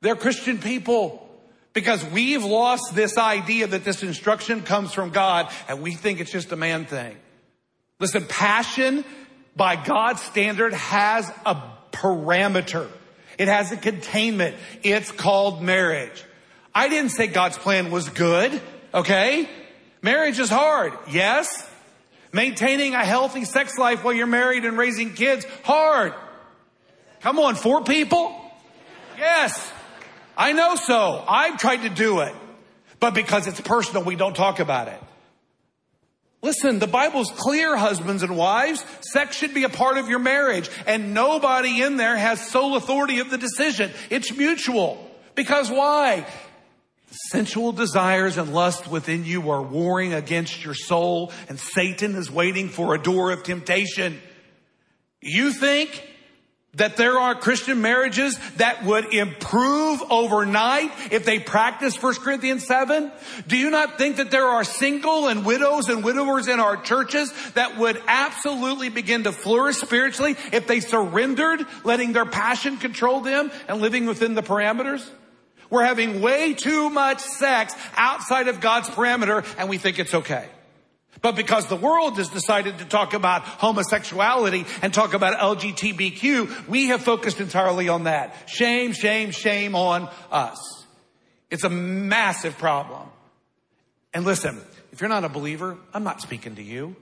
[0.00, 1.28] They're Christian people
[1.74, 6.30] because we've lost this idea that this instruction comes from God and we think it's
[6.30, 7.14] just a man thing.
[8.00, 9.04] Listen, passion
[9.54, 11.60] by God's standard has a
[11.92, 12.88] parameter.
[13.36, 14.56] It has a containment.
[14.82, 16.24] It's called marriage.
[16.74, 18.62] I didn't say God's plan was good.
[18.94, 19.46] Okay.
[20.00, 20.94] Marriage is hard.
[21.10, 21.68] Yes.
[22.34, 26.12] Maintaining a healthy sex life while you're married and raising kids, hard.
[27.20, 28.34] Come on, four people?
[29.16, 29.72] Yes.
[30.36, 31.24] I know so.
[31.28, 32.34] I've tried to do it.
[32.98, 35.00] But because it's personal, we don't talk about it.
[36.42, 38.84] Listen, the Bible's clear, husbands and wives.
[39.12, 43.20] Sex should be a part of your marriage, and nobody in there has sole authority
[43.20, 43.92] of the decision.
[44.10, 45.08] It's mutual.
[45.36, 46.26] Because why?
[47.30, 52.68] Sensual desires and lust within you are warring against your soul and Satan is waiting
[52.68, 54.20] for a door of temptation.
[55.20, 56.08] You think
[56.74, 63.12] that there are Christian marriages that would improve overnight if they practice 1 Corinthians 7?
[63.46, 67.32] Do you not think that there are single and widows and widowers in our churches
[67.54, 73.50] that would absolutely begin to flourish spiritually if they surrendered letting their passion control them
[73.68, 75.08] and living within the parameters?
[75.70, 80.48] We're having way too much sex outside of God's parameter and we think it's okay.
[81.22, 86.88] But because the world has decided to talk about homosexuality and talk about LGBTQ, we
[86.88, 88.34] have focused entirely on that.
[88.46, 90.84] Shame, shame, shame on us.
[91.50, 93.08] It's a massive problem.
[94.12, 94.60] And listen,
[94.92, 96.94] if you're not a believer, I'm not speaking to you.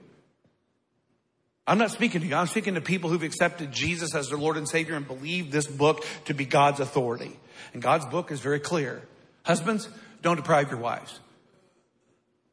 [1.65, 2.35] I'm not speaking to you.
[2.35, 5.65] I'm speaking to people who've accepted Jesus as their Lord and Savior and believe this
[5.65, 7.39] book to be God's authority.
[7.73, 9.01] And God's book is very clear.
[9.43, 9.87] Husbands,
[10.21, 11.19] don't deprive your wives.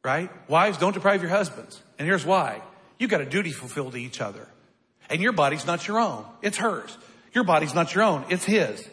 [0.03, 0.29] Right?
[0.49, 1.81] Wives, don't deprive your husbands.
[1.99, 2.61] And here's why.
[2.97, 4.47] You've got a duty fulfilled to each other.
[5.09, 6.25] And your body's not your own.
[6.41, 6.97] It's hers.
[7.33, 8.25] Your body's not your own.
[8.29, 8.87] It's his.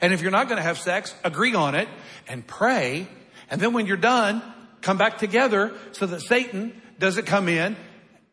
[0.00, 1.88] And if you're not going to have sex, agree on it
[2.28, 3.08] and pray.
[3.50, 4.42] And then when you're done,
[4.82, 7.76] come back together so that Satan doesn't come in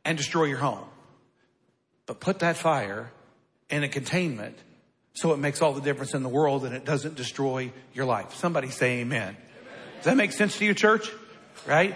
[0.06, 0.86] and destroy your home.
[2.06, 3.12] But put that fire
[3.70, 4.58] in a containment
[5.14, 8.34] so it makes all the difference in the world and it doesn't destroy your life.
[8.36, 9.22] Somebody say amen.
[9.22, 9.38] amen.
[9.98, 11.12] Does that make sense to you, church?
[11.68, 11.96] Right?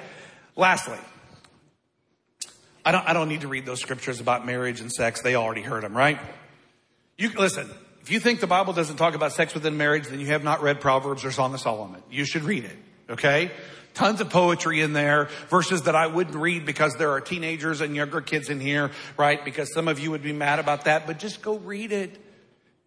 [0.56, 1.00] Lastly,
[2.84, 5.22] I don't, I don't need to read those scriptures about marriage and sex.
[5.22, 6.20] They already heard them, right?
[7.18, 7.70] You listen.
[8.02, 10.62] If you think the Bible doesn't talk about sex within marriage, then you have not
[10.62, 12.04] read Proverbs or Song of Solomon.
[12.12, 12.78] You should read it.
[13.10, 13.50] Okay?
[13.96, 17.96] Tons of poetry in there, verses that I wouldn't read because there are teenagers and
[17.96, 19.44] younger kids in here, right?
[19.44, 22.22] Because some of you would be mad about that, but just go read it.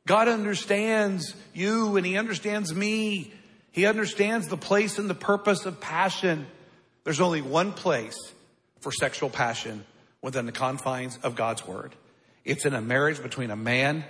[0.07, 3.33] God understands you and He understands me.
[3.73, 6.47] He understands the place and the purpose of passion.
[7.05, 8.19] There's only one place
[8.81, 9.85] for sexual passion
[10.23, 11.95] within the confines of God's Word.
[12.45, 14.05] It's in a marriage between a man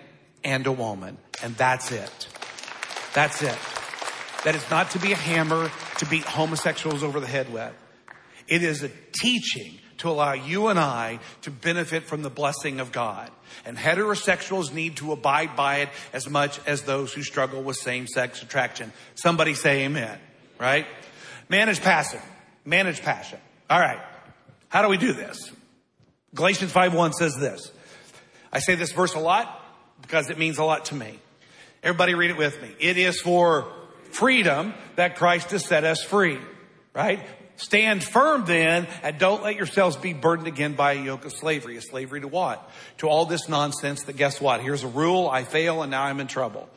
[0.45, 1.19] and a woman.
[1.43, 2.29] And that's it.
[3.15, 3.59] That's it.
[4.45, 7.73] That is not to be a hammer to beat homosexuals over the head with.
[8.47, 12.93] It is a teaching to allow you and I to benefit from the blessing of
[12.93, 13.31] God.
[13.65, 18.07] And heterosexuals need to abide by it as much as those who struggle with same
[18.07, 18.93] sex attraction.
[19.15, 20.19] Somebody say amen,
[20.59, 20.87] right?
[21.49, 22.21] Manage passion.
[22.65, 23.39] Manage passion.
[23.69, 24.01] All right.
[24.69, 25.51] How do we do this?
[26.35, 27.73] Galatians 5.1 says this.
[28.53, 29.63] I say this verse a lot
[30.03, 31.19] because it means a lot to me.
[31.83, 32.71] Everybody read it with me.
[32.79, 33.73] It is for
[34.11, 36.39] freedom that Christ has set us free,
[36.95, 37.21] right?
[37.57, 41.77] Stand firm then and don't let yourselves be burdened again by a yoke of slavery.
[41.77, 42.71] A slavery to what?
[42.99, 44.61] To all this nonsense that guess what?
[44.61, 45.29] Here's a rule.
[45.29, 46.69] I fail and now I'm in trouble.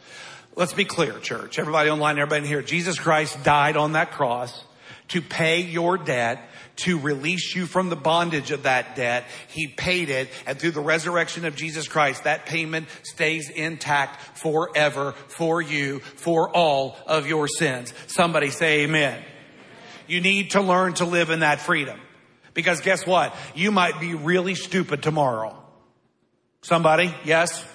[0.56, 1.60] Let's be clear, church.
[1.60, 2.62] Everybody online, everybody in here.
[2.64, 4.64] Jesus Christ died on that cross
[5.10, 9.26] to pay your debt to release you from the bondage of that debt.
[9.50, 10.30] He paid it.
[10.46, 16.50] And through the resurrection of Jesus Christ, that payment stays intact forever for you, for
[16.50, 17.94] all of your sins.
[18.08, 19.24] Somebody say amen.
[20.08, 22.00] You need to learn to live in that freedom.
[22.54, 23.34] Because guess what?
[23.56, 25.56] You might be really stupid tomorrow.
[26.62, 27.14] Somebody?
[27.24, 27.66] Yes?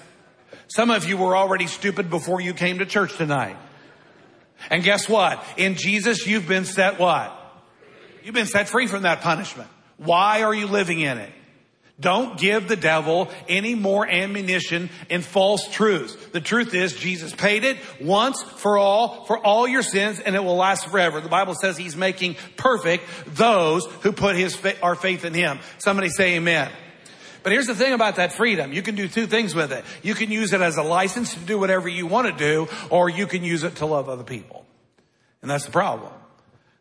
[0.69, 3.57] Some of you were already stupid before you came to church tonight.
[4.71, 5.43] And guess what?
[5.57, 7.36] In Jesus, you've been set what?
[8.27, 9.69] You've been set free from that punishment.
[9.99, 11.31] Why are you living in it?
[12.01, 16.17] Don't give the devil any more ammunition in false truths.
[16.33, 20.43] The truth is Jesus paid it once for all, for all your sins, and it
[20.43, 21.21] will last forever.
[21.21, 25.61] The Bible says he's making perfect those who put his, our faith in him.
[25.79, 26.73] Somebody say amen.
[27.45, 28.73] But here's the thing about that freedom.
[28.73, 29.85] You can do two things with it.
[30.03, 33.09] You can use it as a license to do whatever you want to do, or
[33.09, 34.67] you can use it to love other people.
[35.43, 36.13] And that's the problem.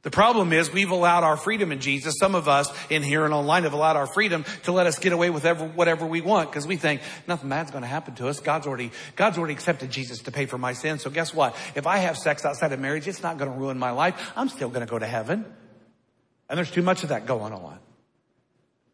[0.06, 2.20] The problem is we've allowed our freedom in Jesus.
[2.20, 5.14] Some of us in here and online have allowed our freedom to let us get
[5.14, 8.28] away with ever, whatever we want because we think nothing bad's going to happen to
[8.28, 8.40] us.
[8.40, 11.02] God's already, God's already accepted Jesus to pay for my sins.
[11.02, 11.56] So guess what?
[11.74, 14.32] If I have sex outside of marriage, it's not going to ruin my life.
[14.36, 15.44] I'm still going to go to heaven.
[16.50, 17.80] And there's too much of that going on.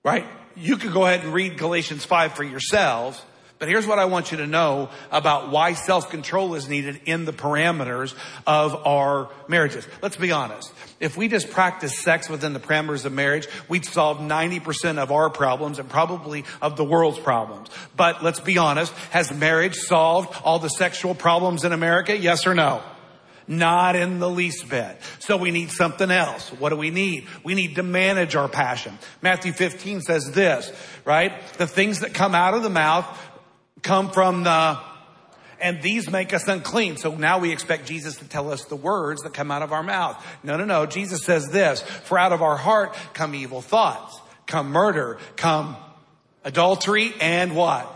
[0.06, 0.26] Right?
[0.56, 3.22] You could go ahead and read Galatians 5 for yourselves.
[3.62, 7.32] But here's what I want you to know about why self-control is needed in the
[7.32, 8.16] parameters
[8.48, 9.88] of our marriages.
[10.02, 10.74] Let's be honest.
[11.02, 15.32] If we just practice sex within the parameters of marriage, we'd solve 90% of our
[15.32, 17.70] problems and probably of the world's problems.
[17.98, 18.94] But let's be honest.
[19.10, 22.16] Has marriage solved all the sexual problems in America?
[22.16, 22.84] Yes or no?
[23.48, 24.96] Not in the least bit.
[25.18, 26.50] So we need something else.
[26.54, 27.28] What do we need?
[27.44, 28.98] We need to manage our passion.
[29.24, 30.72] Matthew 15 says this,
[31.04, 31.34] right?
[31.58, 33.06] The things that come out of the mouth
[33.82, 34.80] come from the,
[35.62, 36.98] and these make us unclean.
[36.98, 39.84] So now we expect Jesus to tell us the words that come out of our
[39.84, 40.24] mouth.
[40.44, 40.86] No, no, no.
[40.86, 45.76] Jesus says this, for out of our heart come evil thoughts, come murder, come
[46.44, 47.90] adultery, and what?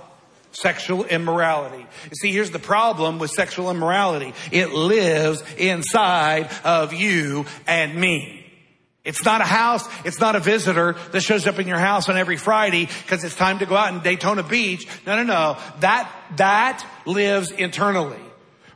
[0.51, 1.80] Sexual immorality.
[1.80, 4.34] You see, here's the problem with sexual immorality.
[4.51, 8.35] It lives inside of you and me.
[9.06, 9.88] It's not a house.
[10.04, 13.36] It's not a visitor that shows up in your house on every Friday because it's
[13.36, 14.88] time to go out in Daytona Beach.
[15.06, 15.58] No, no, no.
[15.80, 18.20] That, that lives internally.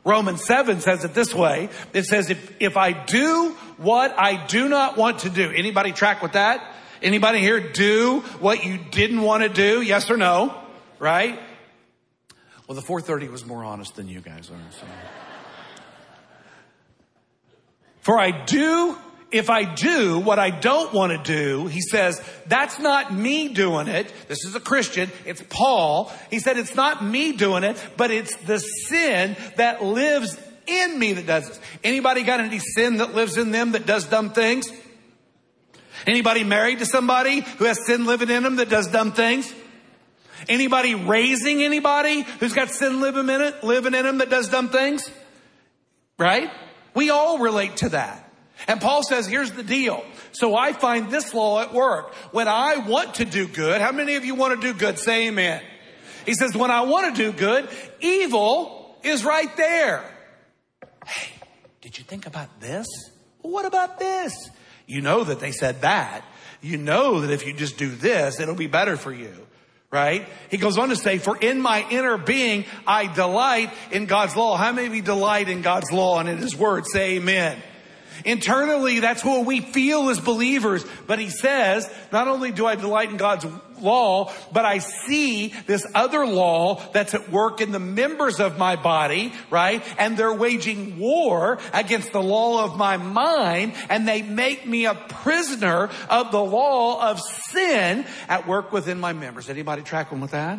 [0.04, 1.68] Romans 7 says it this way.
[1.92, 6.22] It says, if, if I do what I do not want to do, anybody track
[6.22, 6.74] with that?
[7.02, 9.82] Anybody here do what you didn't want to do?
[9.82, 10.54] Yes or no?
[10.98, 11.38] Right?
[12.66, 14.72] Well, the 430 was more honest than you guys are.
[14.78, 14.86] So.
[18.00, 18.96] For I do
[19.32, 23.88] if I do what I don't want to do, he says, that's not me doing
[23.88, 24.12] it.
[24.28, 25.10] This is a Christian.
[25.24, 26.12] It's Paul.
[26.30, 31.12] He said, it's not me doing it, but it's the sin that lives in me
[31.14, 31.60] that does this.
[31.84, 34.70] Anybody got any sin that lives in them that does dumb things?
[36.06, 39.52] Anybody married to somebody who has sin living in them that does dumb things?
[40.48, 44.70] Anybody raising anybody who's got sin living in it, living in them that does dumb
[44.70, 45.10] things?
[46.18, 46.50] Right?
[46.94, 48.29] We all relate to that.
[48.68, 50.04] And Paul says, here's the deal.
[50.32, 52.14] So I find this law at work.
[52.32, 54.98] When I want to do good, how many of you want to do good?
[54.98, 55.62] Say amen.
[56.26, 57.68] He says, when I want to do good,
[58.00, 60.04] evil is right there.
[61.06, 61.32] Hey,
[61.80, 62.86] did you think about this?
[63.40, 64.32] What about this?
[64.86, 66.24] You know that they said that.
[66.60, 69.46] You know that if you just do this, it'll be better for you.
[69.90, 70.28] Right?
[70.50, 74.56] He goes on to say, for in my inner being, I delight in God's law.
[74.56, 76.84] How many of you delight in God's law and in His word?
[76.86, 77.60] Say amen.
[78.24, 80.84] Internally, that's what we feel as believers.
[81.06, 83.46] But he says, not only do I delight in God's
[83.80, 88.76] law, but I see this other law that's at work in the members of my
[88.76, 89.82] body, right?
[89.98, 94.94] And they're waging war against the law of my mind, and they make me a
[94.94, 99.48] prisoner of the law of sin at work within my members.
[99.48, 100.58] Anybody tracking with that?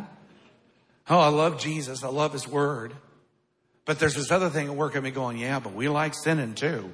[1.09, 2.03] Oh, I love Jesus.
[2.03, 2.93] I love his word.
[3.85, 6.53] But there's this other thing at work in me going, yeah, but we like sinning
[6.53, 6.93] too.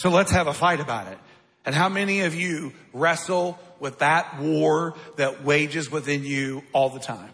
[0.00, 1.18] So let's have a fight about it.
[1.66, 7.00] And how many of you wrestle with that war that wages within you all the
[7.00, 7.28] time?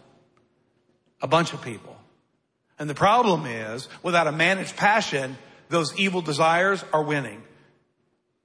[1.21, 1.95] A bunch of people.
[2.77, 5.37] And the problem is, without a managed passion,
[5.69, 7.41] those evil desires are winning.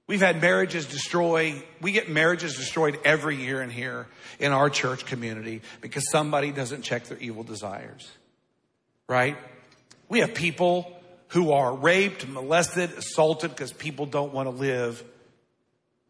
[0.06, 4.06] We've had marriages destroy, we get marriages destroyed every year in here
[4.38, 8.08] in our church community because somebody doesn't check their evil desires.
[9.08, 9.36] Right?
[10.08, 11.01] We have people
[11.32, 15.02] who are raped, molested, assaulted because people don't want to live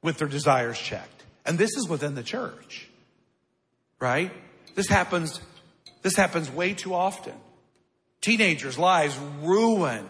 [0.03, 1.23] with their desires checked.
[1.47, 2.89] And this is within the church,
[4.01, 4.33] right?
[4.75, 5.41] This happens,
[6.03, 7.35] this happens way too often.
[8.21, 10.09] Teenagers' lives ruined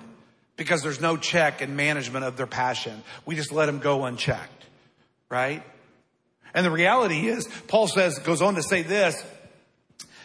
[0.57, 3.03] because there's no check and management of their passion.
[3.27, 4.65] We just let them go unchecked,
[5.29, 5.63] right?
[6.55, 9.23] And the reality is, Paul says, goes on to say this,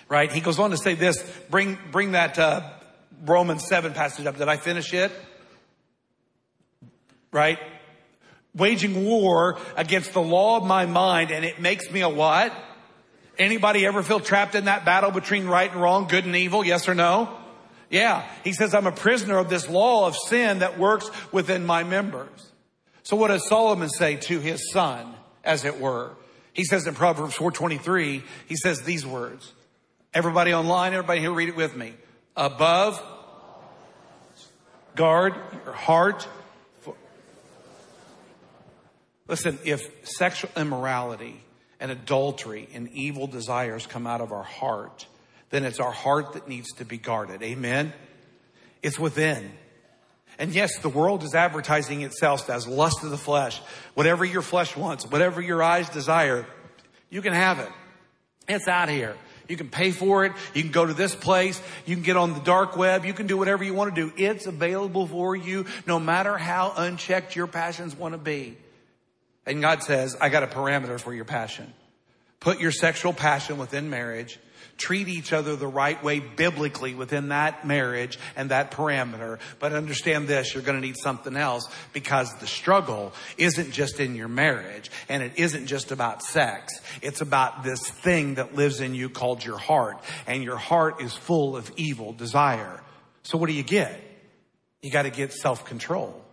[0.08, 0.32] right?
[0.32, 2.62] He goes on to say this, bring, bring that, uh,
[3.26, 4.38] Romans 7 passage up.
[4.38, 5.12] Did I finish it?
[7.32, 7.60] Right?
[8.56, 12.54] Waging war against the law of my mind and it makes me a what?
[13.38, 16.66] Anybody ever feel trapped in that battle between right and wrong, good and evil?
[16.66, 17.30] Yes or no?
[17.90, 18.28] Yeah.
[18.44, 22.52] He says, I'm a prisoner of this law of sin that works within my members.
[23.04, 25.14] So what does Solomon say to his son,
[25.44, 26.12] as it were?
[26.54, 29.54] He says in Proverbs 423, he says these words.
[30.14, 31.94] Everybody online, everybody here read it with me
[32.38, 33.04] above.
[34.96, 35.36] Guard
[35.66, 36.28] your heart.
[39.28, 41.44] Listen, if sexual immorality
[41.80, 45.06] and adultery and evil desires come out of our heart,
[45.50, 47.44] then it's our heart that needs to be guarded.
[47.44, 47.94] Amen?
[48.82, 49.52] It's within.
[50.40, 53.60] And yes, the world is advertising itself as lust of the flesh.
[53.96, 56.46] Whatever your flesh wants, whatever your eyes desire,
[57.10, 57.70] you can have it.
[58.48, 59.16] It's out here.
[59.48, 60.34] You can pay for it.
[60.54, 61.62] You can go to this place.
[61.86, 63.06] You can get on the dark web.
[63.06, 64.14] You can do whatever you want to do.
[64.18, 68.58] It's available for you no matter how unchecked your passions want to be.
[69.46, 71.74] And God says, I got a parameter for your passion.
[72.40, 74.40] Put your sexual passion within marriage
[74.78, 79.40] treat each other the right way biblically within that marriage and that parameter.
[79.60, 84.16] But understand this, you're going to need something else because the struggle isn't just in
[84.16, 86.80] your marriage and it isn't just about sex.
[87.02, 91.14] It's about this thing that lives in you called your heart and your heart is
[91.14, 92.82] full of evil desire.
[93.24, 94.00] So what do you get?
[94.82, 96.24] You got to get self-control.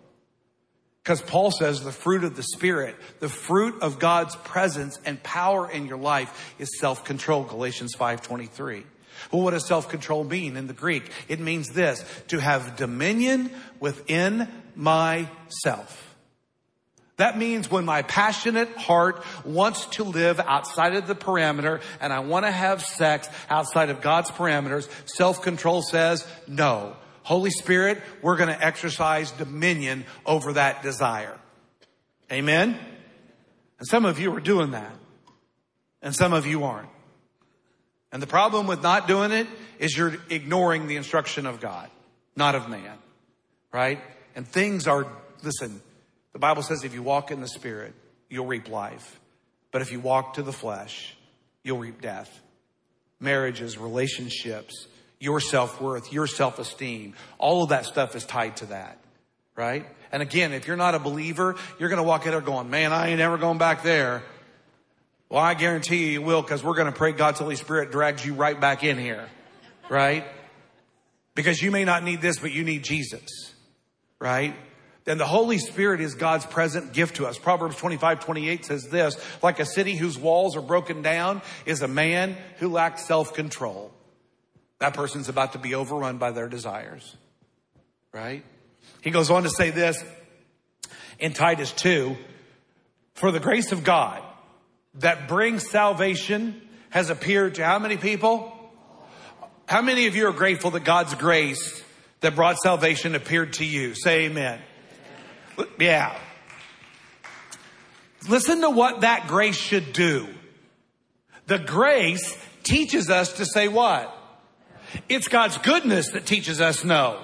[1.05, 5.70] Because Paul says the fruit of the Spirit, the fruit of God's presence and power
[5.70, 8.84] in your life is self-control, Galatians 5.23.
[9.30, 11.11] Well, what does self-control mean in the Greek?
[11.28, 13.50] It means this, to have dominion
[13.80, 16.16] within myself.
[17.18, 22.20] That means when my passionate heart wants to live outside of the parameter and I
[22.20, 26.96] want to have sex outside of God's parameters, self-control says no.
[27.25, 31.37] Holy Spirit, we're going to exercise dominion over that desire.
[32.31, 32.79] Amen?
[33.79, 34.95] And some of you are doing that.
[36.03, 36.91] And some of you aren't.
[38.12, 39.47] And the problem with not doing it
[39.79, 41.89] is you're ignoring the instruction of God,
[42.37, 42.99] not of man.
[43.72, 44.01] Right?
[44.37, 45.07] And things are,
[45.43, 45.81] listen,
[46.35, 47.95] the Bible says if you walk in the Spirit,
[48.29, 49.18] you'll reap life.
[49.70, 51.16] But if you walk to the flesh,
[51.62, 52.31] you'll reap death.
[53.18, 54.89] Marriages, relationships,
[55.25, 57.14] your self-worth, your self-esteem.
[57.39, 58.99] All of that stuff is tied to that.
[59.57, 59.87] right?
[60.12, 62.93] And again, if you're not a believer, you're going to walk in there going, man,
[62.93, 64.22] I ain't ever going back there.
[65.29, 68.25] Well, I guarantee you you will because we're going to pray God's Holy Spirit drags
[68.25, 69.29] you right back in here,
[69.89, 70.25] right?
[71.35, 73.53] Because you may not need this, but you need Jesus,
[74.20, 74.55] right?
[75.05, 77.37] Then the Holy Spirit is God's present gift to us.
[77.39, 81.89] Proverbs 25, 28 says this, like a city whose walls are broken down is a
[81.89, 83.93] man who lacks self-control.
[84.85, 87.16] That person's about to be overrun by their desires,
[88.12, 88.45] right?
[89.01, 90.05] He goes on to say this
[91.18, 92.14] in Titus 2,
[93.14, 94.22] for the grace of God
[94.97, 96.61] that brings salvation
[96.91, 98.53] has appeared to how many people?
[99.64, 101.82] How many of you are grateful that God's grace
[102.20, 103.95] that brought salvation appeared to you?
[103.95, 104.61] Say amen.
[105.80, 106.14] Yeah.
[108.28, 110.28] Listen to what that grace should do.
[111.47, 114.14] The grace teaches us to say what?
[115.09, 117.18] It's God's goodness that teaches us no.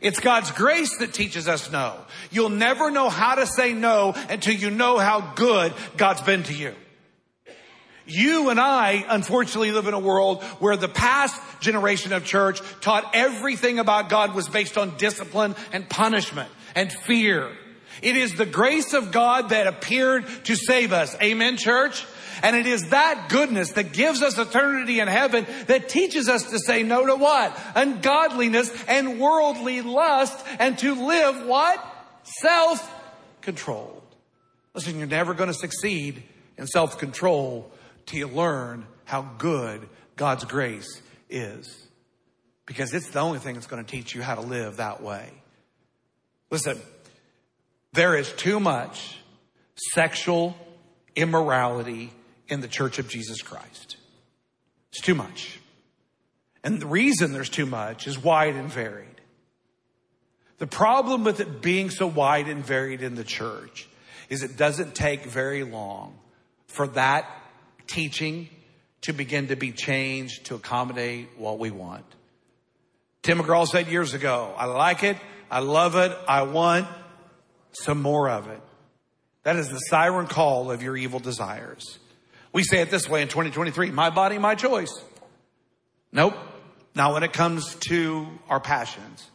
[0.00, 1.94] It's God's grace that teaches us no.
[2.30, 6.54] You'll never know how to say no until you know how good God's been to
[6.54, 6.74] you.
[8.06, 13.10] You and I, unfortunately, live in a world where the past generation of church taught
[13.12, 17.50] everything about God was based on discipline and punishment and fear.
[18.00, 21.16] It is the grace of God that appeared to save us.
[21.20, 22.06] Amen, church?
[22.42, 26.58] And it is that goodness that gives us eternity in heaven that teaches us to
[26.58, 27.58] say no to what?
[27.74, 31.84] Ungodliness and worldly lust and to live what?
[32.40, 34.02] Self-controlled.
[34.74, 36.22] Listen, you're never going to succeed
[36.56, 37.70] in self-control
[38.06, 41.86] till you learn how good God's grace is.
[42.66, 45.30] Because it's the only thing that's going to teach you how to live that way.
[46.50, 46.78] Listen,
[47.94, 49.18] there is too much
[49.94, 50.56] sexual
[51.16, 52.12] immorality
[52.48, 53.96] in the church of Jesus Christ.
[54.90, 55.60] It's too much.
[56.64, 59.20] And the reason there's too much is wide and varied.
[60.58, 63.88] The problem with it being so wide and varied in the church
[64.28, 66.18] is it doesn't take very long
[66.66, 67.26] for that
[67.86, 68.48] teaching
[69.02, 72.04] to begin to be changed to accommodate what we want.
[73.22, 75.16] Tim McGraw said years ago, I like it.
[75.50, 76.16] I love it.
[76.26, 76.88] I want
[77.72, 78.60] some more of it.
[79.44, 81.98] That is the siren call of your evil desires.
[82.52, 84.92] We say it this way in 2023, my body, my choice.
[86.12, 86.34] Nope.
[86.94, 89.28] Now when it comes to our passions,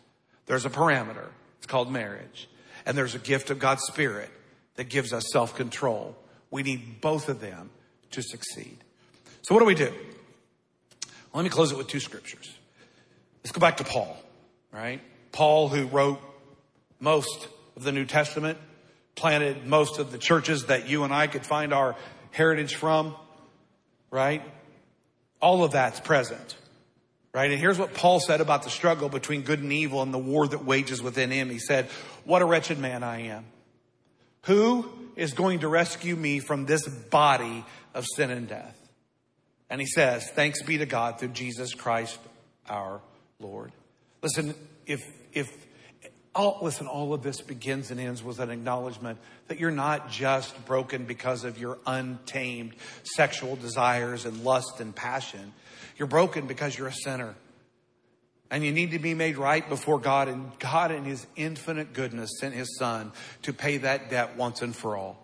[0.45, 1.28] there's a parameter.
[1.57, 2.49] It's called marriage.
[2.86, 4.30] And there's a gift of God's Spirit
[4.76, 6.16] that gives us self-control.
[6.51, 7.70] We need both of them
[8.11, 8.78] to succeed.
[9.43, 9.91] So what do we do?
[9.91, 12.53] Well, let me close it with two scriptures.
[13.43, 14.18] Let's go back to Paul,
[14.72, 15.01] right?
[15.32, 16.22] Paul who wrote
[16.99, 18.57] most of the New Testament,
[19.16, 21.95] planted most of the churches that you and I could find our
[22.34, 23.15] heritage from,
[24.11, 24.41] right?
[25.41, 26.57] All of that's present,
[27.34, 27.49] right?
[27.49, 30.47] And here's what Paul said about the struggle between good and evil and the war
[30.47, 31.49] that wages within him.
[31.49, 31.86] He said,
[32.25, 33.45] what a wretched man I am.
[34.43, 37.63] Who is going to rescue me from this body
[37.93, 38.77] of sin and death?
[39.69, 42.19] And he says, thanks be to God through Jesus Christ
[42.67, 42.99] our
[43.39, 43.71] Lord.
[44.21, 44.55] Listen,
[44.86, 45.01] if,
[45.34, 45.51] if
[46.36, 50.65] all, listen, all of this begins and ends with an acknowledgement that you're not just
[50.65, 52.73] broken because of your untamed
[53.03, 55.53] sexual desires and lust and passion.
[55.97, 57.36] You're broken because you're a sinner.
[58.49, 60.27] And you need to be made right before God.
[60.27, 63.11] And God, in His infinite goodness, sent His Son
[63.43, 65.17] to pay that debt once and for all.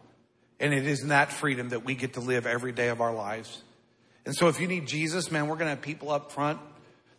[0.60, 3.14] And it is in that freedom that we get to live every day of our
[3.14, 3.64] lives.
[4.26, 6.60] And so if you need Jesus, man, we're going to have people up front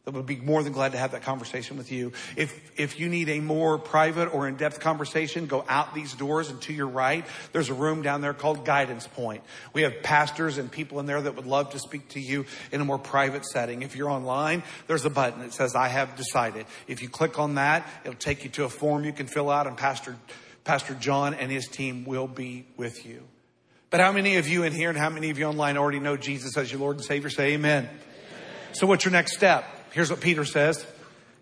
[0.04, 2.12] that would be more than glad to have that conversation with you.
[2.34, 6.60] If, if you need a more private or in-depth conversation, go out these doors and
[6.62, 9.42] to your right, there's a room down there called Guidance Point.
[9.74, 12.80] We have pastors and people in there that would love to speak to you in
[12.80, 13.82] a more private setting.
[13.82, 16.64] If you're online, there's a button that says, I have decided.
[16.88, 19.66] If you click on that, it'll take you to a form you can fill out
[19.66, 20.16] and Pastor,
[20.64, 23.22] Pastor John and his team will be with you.
[23.90, 26.16] But how many of you in here and how many of you online already know
[26.16, 27.28] Jesus as your Lord and Savior?
[27.28, 27.84] Say amen.
[27.84, 27.98] amen.
[28.72, 29.64] So what's your next step?
[29.92, 30.84] Here's what Peter says.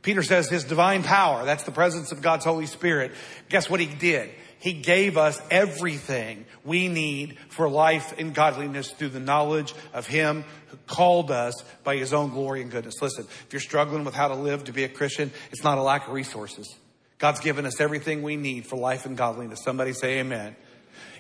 [0.03, 3.13] Peter says his divine power, that's the presence of God's Holy Spirit.
[3.49, 4.31] Guess what he did?
[4.61, 10.45] He gave us everything we need for life and godliness through the knowledge of Him
[10.69, 13.01] who called us by His own glory and goodness.
[13.01, 15.83] Listen, if you're struggling with how to live to be a Christian, it's not a
[15.83, 16.77] lack of resources.
[17.19, 19.63] God's given us everything we need for life and godliness.
[19.63, 20.57] Somebody say amen.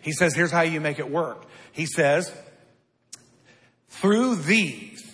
[0.02, 1.44] He says, here's how you make it work.
[1.72, 2.32] He says,
[3.88, 5.04] through these,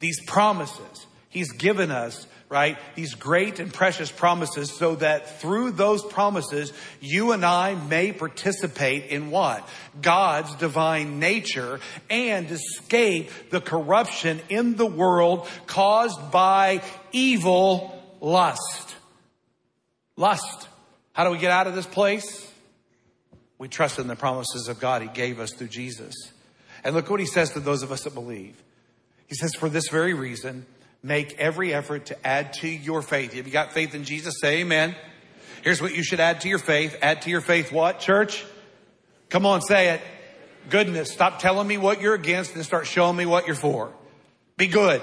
[0.00, 1.05] these promises,
[1.36, 6.72] He's given us, right, these great and precious promises so that through those promises,
[7.02, 9.68] you and I may participate in what?
[10.00, 11.78] God's divine nature
[12.08, 16.82] and escape the corruption in the world caused by
[17.12, 18.96] evil lust.
[20.16, 20.68] Lust.
[21.12, 22.50] How do we get out of this place?
[23.58, 26.14] We trust in the promises of God He gave us through Jesus.
[26.82, 28.56] And look what He says to those of us that believe.
[29.26, 30.64] He says, for this very reason,
[31.06, 33.36] make every effort to add to your faith.
[33.36, 34.96] If you got faith in Jesus, say amen.
[35.62, 36.96] Here's what you should add to your faith.
[37.00, 38.44] Add to your faith what, church?
[39.30, 40.00] Come on, say it.
[40.68, 41.12] Goodness.
[41.12, 43.92] Stop telling me what you're against and start showing me what you're for.
[44.56, 45.00] Be good.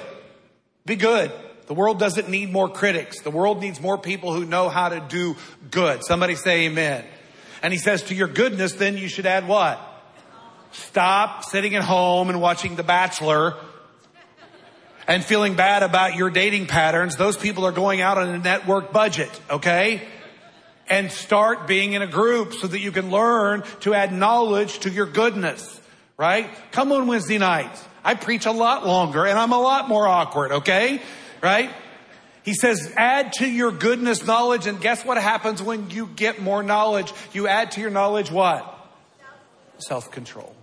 [0.86, 1.32] Be good.
[1.68, 3.22] The world doesn't need more critics.
[3.22, 5.38] The world needs more people who know how to do
[5.72, 6.04] good.
[6.04, 7.06] Somebody say amen.
[7.62, 9.80] And he says to your goodness, then you should add what?
[10.74, 13.56] Stop sitting at home and watching The Bachelor
[15.08, 17.16] and feeling bad about your dating patterns.
[17.16, 20.08] Those people are going out on a network budget, okay?
[20.90, 24.90] And start being in a group so that you can learn to add knowledge to
[24.90, 25.80] your goodness,
[26.18, 26.50] right?
[26.72, 27.84] Come on Wednesday nights.
[28.04, 31.02] I preach a lot longer and I'm a lot more awkward, okay?
[31.42, 31.70] Right?
[32.44, 34.68] He says, add to your goodness knowledge.
[34.68, 37.14] And guess what happens when you get more knowledge?
[37.32, 38.70] You add to your knowledge what?
[39.78, 40.54] Self control.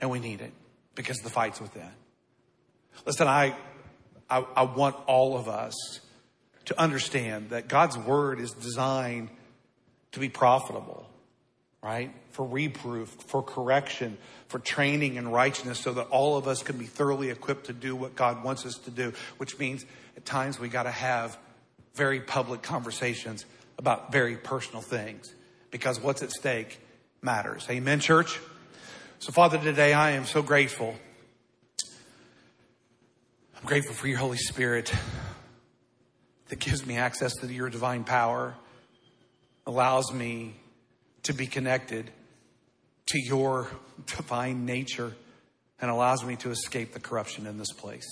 [0.00, 0.52] And we need it
[0.94, 1.90] because the fight's within.
[3.04, 3.54] Listen, I,
[4.30, 5.74] I, I want all of us
[6.66, 9.28] to understand that God's word is designed
[10.12, 11.08] to be profitable,
[11.82, 12.12] right?
[12.30, 14.18] For reproof, for correction,
[14.48, 17.96] for training in righteousness so that all of us can be thoroughly equipped to do
[17.96, 19.84] what God wants us to do, which means
[20.16, 21.36] at times we got to have
[21.94, 23.44] very public conversations
[23.78, 25.34] about very personal things
[25.70, 26.80] because what's at stake
[27.22, 27.66] matters.
[27.70, 28.38] Amen, church?
[29.18, 30.94] So, Father, today I am so grateful.
[33.60, 34.90] I'm grateful for your Holy Spirit
[36.48, 38.54] that gives me access to your divine power,
[39.66, 40.54] allows me
[41.24, 42.10] to be connected
[43.08, 43.68] to your
[44.06, 45.14] divine nature,
[45.78, 48.06] and allows me to escape the corruption in this place.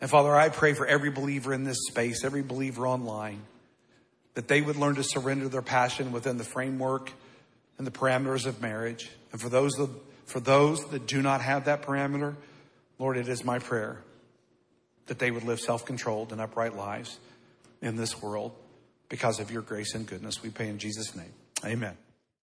[0.00, 3.42] And Father, I pray for every believer in this space, every believer online,
[4.32, 7.12] that they would learn to surrender their passion within the framework
[7.76, 9.10] and the parameters of marriage.
[9.32, 9.90] And for those that,
[10.24, 12.36] for those that do not have that parameter,
[12.98, 13.98] Lord, it is my prayer
[15.06, 17.18] that they would live self-controlled and upright lives
[17.82, 18.52] in this world
[19.08, 20.42] because of your grace and goodness.
[20.42, 21.32] We pray in Jesus' name.
[21.64, 21.96] Amen.